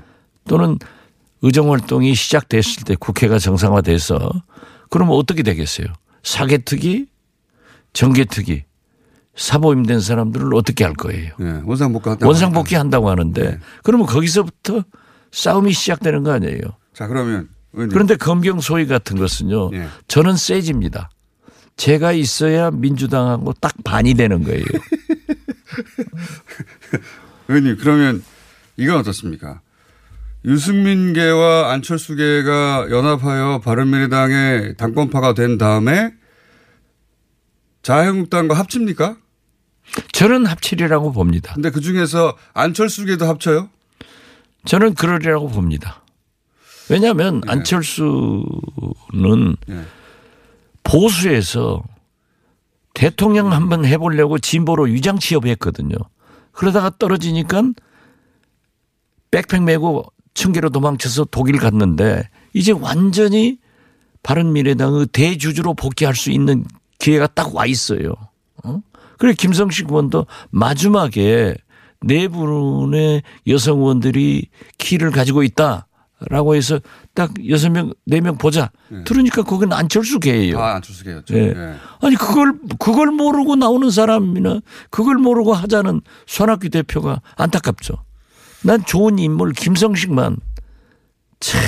또는 0.46 0.78
의정 1.42 1.72
활동이 1.72 2.14
시작됐을 2.14 2.84
때 2.84 2.94
국회가 2.94 3.38
정상화돼서 3.38 4.30
그러면 4.90 5.16
어떻게 5.16 5.42
되겠어요? 5.42 5.86
사개특위, 6.22 7.06
정개특위, 7.92 8.64
사보임 9.36 9.84
된 9.84 10.00
사람들을 10.00 10.54
어떻게 10.54 10.84
할 10.84 10.94
거예요? 10.94 11.32
네. 11.38 11.60
원상복구 11.64 12.10
한다고 12.10 12.28
원상복귀 12.28 12.74
한다고 12.74 13.10
하는데 13.10 13.58
그러면 13.82 14.06
거기서부터 14.06 14.84
싸움이 15.32 15.72
시작되는 15.72 16.22
거 16.22 16.32
아니에요? 16.32 16.60
자, 16.92 17.08
그러면 17.08 17.48
의원님. 17.72 17.92
그런데 17.92 18.16
검경 18.16 18.60
소위 18.60 18.86
같은 18.86 19.18
것은요. 19.18 19.70
예. 19.74 19.88
저는 20.06 20.36
세집니다. 20.36 21.10
제가 21.76 22.12
있어야 22.12 22.70
민주당하고 22.70 23.52
딱 23.54 23.74
반이 23.82 24.14
되는 24.14 24.44
거예요. 24.44 24.64
의원님, 27.48 27.76
그러면 27.78 28.22
이건 28.76 28.96
어떻습니까? 28.96 29.60
유승민계와 30.44 31.72
안철수계가 31.72 32.88
연합하여 32.90 33.60
바른미래당의 33.64 34.76
당권파가 34.76 35.34
된 35.34 35.56
다음에 35.56 36.12
자유한국당과 37.82 38.54
합칩니까? 38.54 39.16
저는 40.12 40.46
합치리라고 40.46 41.12
봅니다. 41.12 41.52
근데 41.54 41.70
그 41.70 41.80
중에서 41.80 42.36
안철수계도 42.54 43.26
합쳐요? 43.26 43.68
저는 44.64 44.94
그러리라고 44.94 45.48
봅니다. 45.48 46.02
왜냐하면 46.88 47.42
안철수는 47.46 48.06
예. 49.70 49.84
보수에서 50.82 51.82
대통령 52.94 53.52
한번 53.52 53.84
해보려고 53.84 54.38
진보로 54.38 54.84
위장 54.84 55.18
취업했거든요. 55.18 55.96
그러다가 56.54 56.90
떨어지니까 56.98 57.62
백팩 59.30 59.62
메고 59.64 60.04
층계로 60.34 60.70
도망쳐서 60.70 61.26
독일 61.30 61.58
갔는데 61.58 62.28
이제 62.54 62.72
완전히 62.72 63.58
바른미래당의 64.22 65.06
대주주로 65.08 65.74
복귀할 65.74 66.14
수 66.14 66.30
있는 66.30 66.64
기회가 66.98 67.26
딱 67.26 67.54
와 67.54 67.66
있어요. 67.66 68.14
어? 68.64 68.80
그래 69.18 69.34
김성식 69.34 69.90
의원도 69.90 70.26
마지막에 70.50 71.54
네 72.00 72.28
분의 72.28 73.22
여성 73.46 73.78
의원들이 73.80 74.48
키를 74.78 75.10
가지고 75.10 75.42
있다라고 75.42 76.54
해서 76.54 76.80
딱 77.14 77.30
여섯 77.48 77.70
명, 77.70 77.92
네 78.06 78.20
명 78.20 78.36
보자. 78.36 78.70
들으니까 79.04 79.42
거기는 79.44 79.72
안철수 79.76 80.18
개예요. 80.18 80.58
아, 80.58 80.74
안철수계였죠. 80.74 81.34
예. 81.34 81.40
예. 81.56 81.74
아니 82.00 82.16
그걸 82.16 82.54
그걸 82.80 83.06
모르고 83.12 83.54
나오는 83.56 83.88
사람이나 83.90 84.60
그걸 84.90 85.16
모르고 85.16 85.54
하자는 85.54 86.00
손학규 86.26 86.70
대표가 86.70 87.20
안타깝죠. 87.36 87.94
난 88.64 88.84
좋은 88.84 89.18
인물 89.18 89.52
김성식만 89.52 90.36
참, 91.38 91.60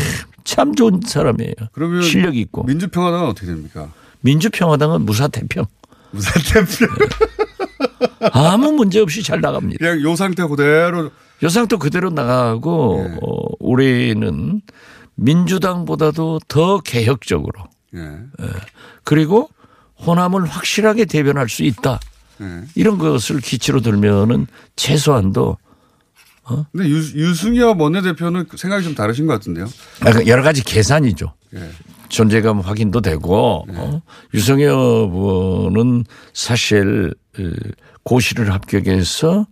참 0.45 0.75
좋은 0.75 1.01
사람이에요. 1.07 1.55
그러면 1.73 2.03
실력 2.03 2.37
있고. 2.37 2.65
민주평화당은 2.65 3.29
어떻게 3.29 3.47
됩니까? 3.47 3.89
민주평화당은 4.23 5.03
무사태평. 5.03 5.65
무사태평. 6.11 6.89
아무 8.33 8.73
문제 8.73 8.99
없이 9.01 9.23
잘 9.23 9.41
나갑니다. 9.41 9.79
그냥 9.79 10.01
요 10.03 10.17
상태 10.17 10.45
그대로 10.47 11.11
요 11.43 11.49
상태 11.49 11.77
그대로 11.77 12.11
나가고 12.11 13.07
예. 13.11 13.19
어, 13.23 13.37
우리는 13.61 14.63
민주당보다도 15.17 16.41
더 16.49 16.79
개혁적으로 16.81 17.65
예. 17.95 18.01
예. 18.01 18.47
그리고 19.05 19.51
호남을 19.99 20.47
확실하게 20.47 21.07
대변할 21.07 21.49
수 21.49 21.63
있다. 21.63 21.99
예. 22.41 22.63
이런 22.75 22.99
것을 22.99 23.41
기치로 23.41 23.81
들면은 23.81 24.47
최소한도 24.77 25.57
근데 26.71 26.89
유, 26.89 26.97
유승엽 26.97 27.81
원내대표는 27.81 28.47
생각이 28.55 28.85
좀 28.85 28.95
다르신 28.95 29.27
것 29.27 29.33
같은데요. 29.33 29.67
아, 30.03 30.13
여러 30.27 30.43
가지 30.43 30.63
계산이죠. 30.63 31.33
예. 31.55 31.71
존재감 32.09 32.61
확인도 32.61 33.01
되고 33.01 33.67
어? 33.69 34.03
유성엽 34.33 35.13
의원은 35.13 36.05
사실 36.33 37.13
어, 37.39 37.43
고시를 38.05 38.53
합격해서 38.53 39.47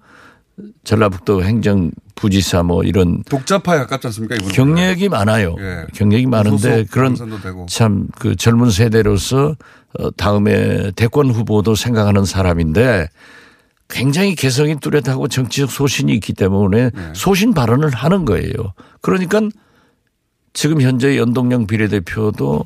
전라북도 0.85 1.43
행정 1.43 1.91
부지사 2.15 2.63
뭐 2.63 2.83
이런 2.85 3.23
독자파에 3.25 3.79
가깝지 3.79 4.07
않습니까? 4.09 4.37
이분 4.37 4.49
경력이 4.49 5.09
많아요. 5.09 5.57
예. 5.59 5.87
경력이 5.95 6.27
많은데 6.27 6.85
그런. 6.91 7.17
참 7.69 8.09
그 8.19 8.37
젊은 8.37 8.71
세대로서 8.71 9.57
어, 9.99 10.11
다음에 10.13 10.91
대권 10.93 11.31
후보도 11.31 11.75
생각하는 11.75 12.25
사람인데 12.25 13.09
굉장히 13.89 14.35
개성이 14.35 14.79
뚜렷하고 14.81 15.29
정치적 15.29 15.71
소신이 15.71 16.13
있기 16.15 16.33
때문에 16.33 16.91
네. 16.91 17.13
소신 17.15 17.53
발언을 17.55 17.91
하는 17.91 18.25
거예요. 18.25 18.53
그러니까 19.03 19.41
지금 20.53 20.81
현재 20.81 21.17
연동형 21.19 21.67
비례대표도 21.67 22.65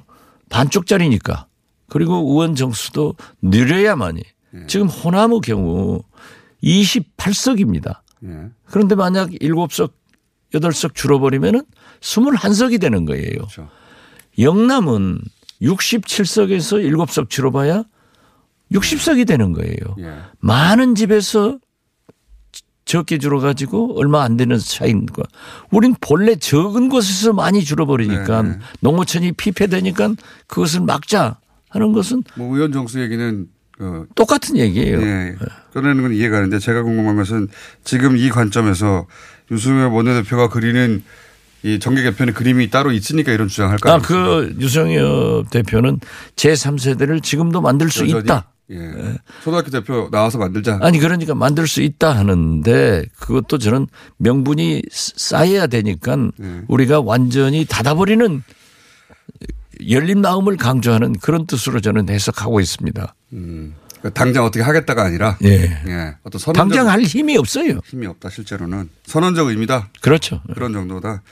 반쪽짜리니까 0.49 1.47
그리고 1.89 2.15
의원 2.17 2.55
정수도 2.55 3.15
느려야만이 3.43 4.23
네. 4.53 4.61
지금 4.67 4.87
호남의 4.87 5.41
경우 5.43 6.03
28석입니다. 6.63 8.01
예. 8.25 8.51
그런데 8.65 8.95
만약 8.95 9.31
7석, 9.31 9.93
8석 10.53 10.95
줄어버리면은 10.95 11.63
21석이 12.01 12.81
되는 12.81 13.05
거예요. 13.05 13.33
그렇죠. 13.33 13.69
영남은 14.39 15.21
67석에서 15.63 16.83
7석 16.85 17.29
줄어봐야 17.31 17.85
60석이 18.73 19.27
되는 19.27 19.53
거예요. 19.53 19.77
예. 19.99 20.19
많은 20.41 20.95
집에서 20.95 21.59
적게 22.85 23.19
줄어가지고 23.19 23.99
얼마 23.99 24.23
안 24.23 24.39
되는 24.39 24.57
차이인 24.59 25.05
거. 25.05 25.23
우린 25.71 25.95
본래 26.01 26.37
적은 26.37 26.89
곳에서 26.89 27.35
많이 27.35 27.63
줄어버리니까 27.63 28.43
네, 28.43 28.49
네. 28.49 28.59
농어촌이 28.81 29.33
피폐되니까 29.33 30.15
그것을 30.47 30.81
막자 30.81 31.39
하는 31.69 31.93
것은 31.93 32.25
뭐 32.37 32.55
의원 32.55 32.73
정수 32.73 32.99
얘기는 33.01 33.47
어, 33.81 34.05
똑같은 34.15 34.57
얘기예요. 34.57 35.01
예, 35.01 35.37
꺼내는 35.73 36.03
건 36.03 36.13
이해가 36.13 36.37
가는데 36.37 36.59
제가 36.59 36.83
궁금한 36.83 37.17
것은 37.17 37.49
지금 37.85 38.17
이 38.17 38.29
관점에서 38.31 39.07
유승엽 39.51 39.93
원내대표가 39.95 40.49
그리는 40.49 41.03
이 41.63 41.79
정계 41.79 42.03
개편의 42.03 42.35
그림이 42.35 42.71
따로 42.71 42.93
있으니까 42.93 43.33
이런 43.33 43.49
주장할까요? 43.49 43.95
아, 43.95 43.99
그 43.99 44.55
유성엽 44.61 45.51
대표는 45.51 46.01
제3세대를 46.37 47.23
지금도 47.23 47.61
만들 47.61 47.91
수 47.91 48.05
여전히? 48.05 48.25
있다. 48.25 48.51
예. 48.71 48.77
초등학교 49.43 49.71
대표 49.71 50.09
나와서 50.11 50.37
만들자. 50.39 50.79
아니 50.83 50.99
그러니까 50.99 51.35
만들 51.35 51.67
수 51.67 51.81
있다 51.81 52.15
하는데 52.15 53.05
그것도 53.19 53.59
저는 53.59 53.87
명분이 54.19 54.83
쌓여야 54.91 55.69
되니까 55.69 56.17
네. 56.37 56.61
우리가 56.69 57.01
완전히 57.01 57.65
닫아버리는 57.65 58.43
열린 59.89 60.21
마음을 60.21 60.57
강조하는 60.57 61.19
그런 61.19 61.47
뜻으로 61.47 61.81
저는 61.81 62.09
해석하고 62.09 62.61
있습니다. 62.61 63.15
음. 63.33 63.75
그러니까 63.99 64.11
당장 64.11 64.45
어떻게 64.45 64.63
하겠다가 64.63 65.05
아니라 65.05 65.37
예. 65.45 65.63
예. 65.87 66.17
어떤 66.23 66.39
선언적 66.39 66.55
당장 66.55 66.89
할 66.89 67.03
힘이 67.03 67.37
없어요. 67.37 67.81
힘이 67.85 68.07
없다 68.07 68.31
실제로는 68.31 68.89
선언적 69.05 69.49
의미다. 69.49 69.91
그렇죠. 70.01 70.41
그런 70.55 70.73
정도다. 70.73 71.23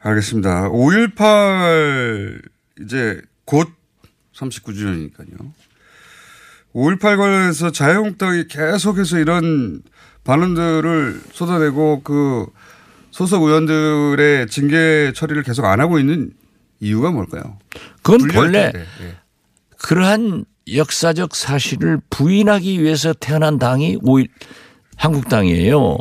알겠습니다. 0.00 0.68
5.18 0.70 2.42
이제 2.80 3.20
곧 3.44 3.68
39주년이니까요. 4.34 5.52
5.18 6.74 7.16
관련해서 7.16 7.70
자유한국당이 7.70 8.46
계속해서 8.48 9.18
이런 9.18 9.82
반응들을 10.24 11.20
쏟아내고 11.32 12.02
그 12.02 12.46
소속 13.10 13.42
의원들의 13.42 14.46
징계 14.48 15.12
처리를 15.14 15.42
계속 15.42 15.64
안 15.66 15.80
하고 15.80 15.98
있는 15.98 16.32
이유가 16.82 17.12
뭘까요? 17.12 17.58
그건 18.02 18.28
본래 18.28 18.72
텐데. 18.72 18.86
예. 19.02 19.14
그러한 19.78 20.44
역사적 20.74 21.34
사실을 21.36 22.00
부인하기 22.10 22.82
위해서 22.82 23.12
태어난 23.12 23.58
당이 23.58 23.98
5일 23.98 24.28
한국당이에요. 24.96 25.78
어? 25.80 25.98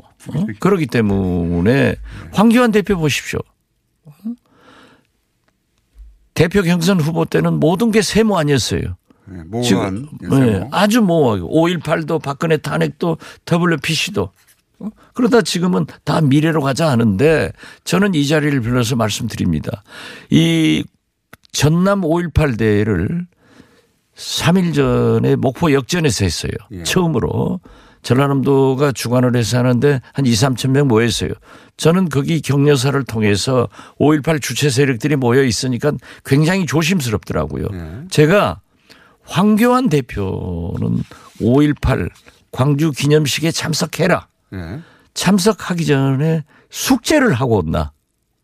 그렇기 0.59 0.87
때문에 0.87 1.95
황교안 2.33 2.71
대표 2.71 2.97
보십시오. 2.97 3.39
어? 4.05 4.11
대표 6.33 6.63
경선 6.63 6.99
후보 6.99 7.25
때는 7.25 7.59
모든 7.59 7.91
게 7.91 8.01
세모 8.01 8.37
아니었어요. 8.37 8.81
네, 9.25 9.43
모호한 9.45 10.09
지금. 10.19 10.29
네, 10.29 10.67
아주 10.71 11.01
모호하고 11.01 11.47
5.18도 11.67 12.21
박근혜 12.21 12.57
탄핵도 12.57 13.17
WPC도 13.49 14.23
어? 14.23 14.31
그러다 15.13 15.41
지금은 15.41 15.85
다 16.03 16.21
미래로 16.21 16.61
가자 16.61 16.89
하는데 16.89 17.51
저는 17.83 18.15
이 18.15 18.27
자리를 18.27 18.61
빌어서 18.61 18.95
말씀드립니다. 18.95 19.83
이 20.29 20.83
전남 21.51 22.01
5.18 22.01 22.57
대회를 22.57 23.27
3일 24.15 24.73
전에 24.73 25.35
목포 25.35 25.73
역전에서 25.73 26.25
했어요. 26.25 26.51
예. 26.71 26.83
처음으로 26.83 27.59
전라남도가 28.03 28.93
주관을 28.93 29.35
해서 29.35 29.59
하는데 29.59 30.01
한 30.13 30.25
2, 30.25 30.31
3천 30.31 30.71
명 30.71 30.87
모였어요. 30.87 31.29
저는 31.77 32.09
거기 32.09 32.41
격려사를 32.41 33.03
통해서 33.05 33.67
5.18 33.99 34.41
주체 34.41 34.69
세력들이 34.69 35.15
모여 35.15 35.43
있으니까 35.43 35.93
굉장히 36.25 36.65
조심스럽더라고요. 36.65 37.67
예. 37.73 38.07
제가 38.09 38.61
황교안 39.23 39.89
대표는 39.89 41.03
5.18 41.39 42.09
광주 42.51 42.91
기념식에 42.91 43.51
참석해라. 43.51 44.27
예. 44.53 44.79
참석하기 45.13 45.85
전에 45.85 46.43
숙제를 46.69 47.33
하고 47.33 47.57
온나. 47.59 47.91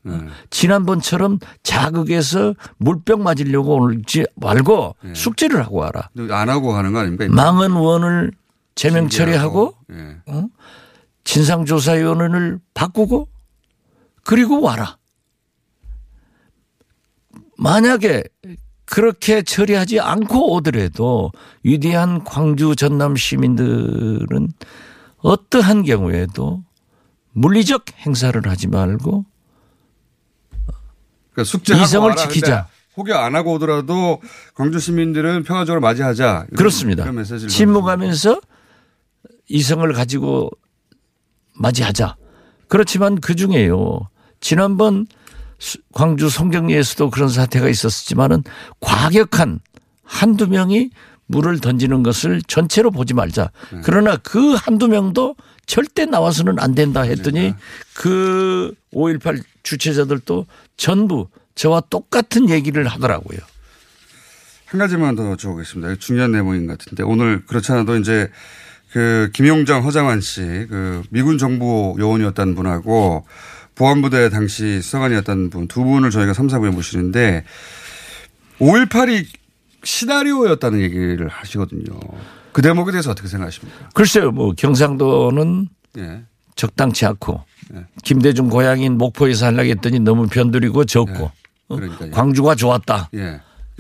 네. 0.03 0.17
지난번처럼 0.49 1.39
자극해서 1.63 2.53
물병 2.77 3.23
맞으려고 3.23 3.81
오지 3.81 4.25
말고 4.35 4.95
네. 5.03 5.13
숙제를 5.13 5.61
하고 5.63 5.77
와라. 5.77 6.09
안 6.31 6.49
하고 6.49 6.71
가는 6.71 6.93
거 6.93 6.99
아닙니까? 6.99 7.27
망한 7.29 7.71
의원을 7.71 8.31
제명 8.75 9.09
처리하고 9.09 9.75
예. 9.91 10.17
어? 10.27 10.47
진상조사위원회를 11.23 12.59
바꾸고 12.73 13.27
그리고 14.23 14.61
와라. 14.61 14.97
만약에 17.57 18.23
그렇게 18.85 19.41
처리하지 19.41 19.99
않고 19.99 20.53
오더라도 20.53 21.31
위대한 21.63 22.23
광주 22.23 22.75
전남 22.75 23.15
시민들은 23.17 24.47
어떠한 25.19 25.83
경우에도 25.83 26.63
물리적 27.33 27.85
행사를 28.05 28.39
하지 28.47 28.67
말고 28.67 29.25
그러니까 31.33 31.83
이성을. 31.83 32.15
지키자. 32.15 32.67
혹여 32.97 33.15
안 33.15 33.35
하고 33.35 33.53
오더라도 33.53 34.21
광주 34.55 34.79
시민들은 34.79 35.43
평화적으로 35.43 35.81
맞이하자. 35.81 36.47
그렇습니다. 36.55 37.05
침묵하면서 37.47 38.41
이성을 39.49 39.93
가지고 39.93 40.49
맞이하자. 41.53 42.15
그렇지만 42.67 43.19
그 43.21 43.35
중에요. 43.35 44.09
지난번 44.39 45.05
수- 45.59 45.77
광주 45.93 46.27
송정리에서도 46.29 47.11
그런 47.11 47.29
사태가 47.29 47.69
있었지만은 47.69 48.43
과격한 48.79 49.59
한두 50.03 50.47
명이 50.47 50.89
물을 51.27 51.59
던지는 51.59 52.03
것을 52.03 52.41
전체로 52.47 52.91
보지 52.91 53.13
말자. 53.13 53.51
네. 53.71 53.81
그러나 53.83 54.17
그 54.17 54.53
한두 54.53 54.87
명도 54.87 55.35
절대 55.65 56.05
나와서는 56.05 56.59
안 56.59 56.73
된다 56.73 57.01
했더니 57.01 57.53
그 57.93 58.73
5.18 58.93 59.43
주최자들도 59.63 60.45
전부 60.77 61.27
저와 61.55 61.81
똑같은 61.89 62.49
얘기를 62.49 62.87
하더라고요. 62.87 63.39
한 64.65 64.79
가지만 64.79 65.15
더 65.15 65.35
여쭤보겠습니다. 65.35 65.99
중요한 65.99 66.31
내용인 66.31 66.67
것 66.67 66.77
같은데 66.77 67.03
오늘 67.03 67.45
그렇지 67.45 67.71
않아도 67.73 67.97
이제 67.97 68.29
그 68.91 69.29
김용장 69.33 69.83
허장환 69.83 70.21
씨 70.21 70.41
그 70.41 71.03
미군 71.09 71.37
정부 71.37 71.95
요원이었다는 71.99 72.55
분하고 72.55 73.25
보안부대 73.75 74.29
당시 74.29 74.81
수사관이었다는 74.81 75.49
분두 75.49 75.83
분을 75.83 76.09
저희가 76.09 76.33
3, 76.33 76.47
4부에 76.47 76.71
모시는데 76.71 77.43
5.18이 78.59 79.25
시나리오였다는 79.87 80.81
얘기를 80.81 81.27
하시거든요. 81.29 81.97
그 82.51 82.61
대목에 82.61 82.91
대해서 82.91 83.11
어떻게 83.11 83.27
생각하십니까? 83.29 83.89
글쎄요, 83.93 84.31
뭐 84.31 84.53
경상도는 84.53 85.69
예. 85.97 86.23
적당치 86.55 87.05
않고 87.05 87.43
김대중 88.03 88.49
고향인 88.49 88.97
목포에서 88.97 89.45
하려고 89.45 89.69
했더니 89.69 89.99
너무 89.99 90.27
변두리고 90.27 90.83
적고 90.85 91.31
어? 91.69 91.75
그러니까요. 91.75 92.11
광주가 92.11 92.55
좋았다. 92.55 93.09
예. 93.13 93.39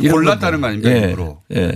골랐다는 0.09 0.61
거 0.61 0.67
아닙니까? 0.67 0.91
예, 0.91 0.99
일부러. 1.09 1.41
예. 1.55 1.73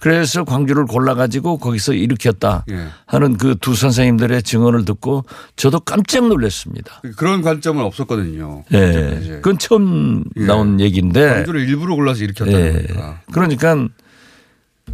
그래서 0.00 0.44
광주를 0.44 0.86
골라가지고 0.86 1.58
거기서 1.58 1.92
일으켰다 1.94 2.64
예. 2.70 2.86
하는 3.06 3.36
그 3.36 3.54
두 3.60 3.74
선생님들의 3.74 4.42
증언을 4.44 4.84
듣고 4.84 5.24
저도 5.56 5.80
깜짝 5.80 6.28
놀랐습니다. 6.28 7.02
그런 7.16 7.42
관점은 7.42 7.82
없었거든요. 7.84 8.64
예. 8.72 9.18
그건 9.42 9.58
처음 9.58 10.24
예. 10.36 10.44
나온 10.44 10.80
얘기인데. 10.80 11.28
광주를 11.34 11.68
일부러 11.68 11.94
골라서 11.96 12.22
일으켰다는 12.24 12.60
예. 12.60 12.72
거니까. 12.72 13.20
그러니까 13.32 13.88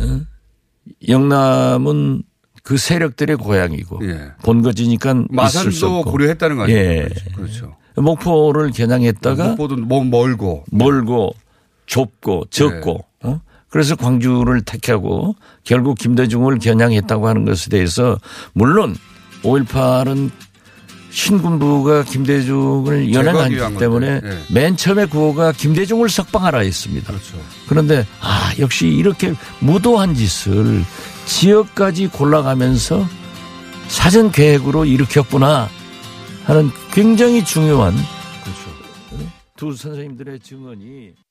어? 0.00 0.20
영남은 1.08 2.22
그 2.62 2.76
세력들의 2.78 3.36
고향이고 3.36 4.00
예. 4.08 4.32
본거지니까 4.42 5.24
마산도. 5.30 6.02
고려했다는 6.04 6.56
거 6.56 6.62
아니에요? 6.64 6.80
예. 6.80 7.08
그렇죠. 7.36 7.76
목포를 7.96 8.70
겨냥했다가 8.72 9.48
목포도 9.50 9.76
뭐 9.76 10.02
멀고 10.02 10.64
멀고 10.70 11.34
좁고 11.86 12.46
적고 12.50 12.92
네. 12.92 12.98
어? 12.98 13.13
그래서 13.74 13.96
광주를 13.96 14.60
택하고 14.60 15.34
결국 15.64 15.98
김대중을 15.98 16.60
겨냥했다고 16.60 17.26
하는 17.26 17.44
것에 17.44 17.70
대해서 17.70 18.20
물론 18.52 18.94
5.18은 19.42 20.30
신군부가 21.10 22.04
김대중을 22.04 23.12
연행하기 23.12 23.56
위한 23.56 23.76
때문에 23.76 24.20
예. 24.22 24.38
맨 24.54 24.76
처음에 24.76 25.06
구호가 25.06 25.50
김대중을 25.50 26.08
석방하라 26.08 26.60
했습니다. 26.60 27.08
그렇죠. 27.08 27.36
그런데 27.68 28.06
아 28.20 28.52
역시 28.60 28.86
이렇게 28.86 29.34
무도한 29.58 30.14
짓을 30.14 30.84
지역까지 31.26 32.06
골라가면서 32.06 33.04
사전 33.88 34.30
계획으로 34.30 34.84
일으켰구나 34.84 35.68
하는 36.44 36.70
굉장히 36.92 37.44
중요한 37.44 37.92
두 39.56 39.74
선생님들의 39.74 40.38
증언이 40.38 41.23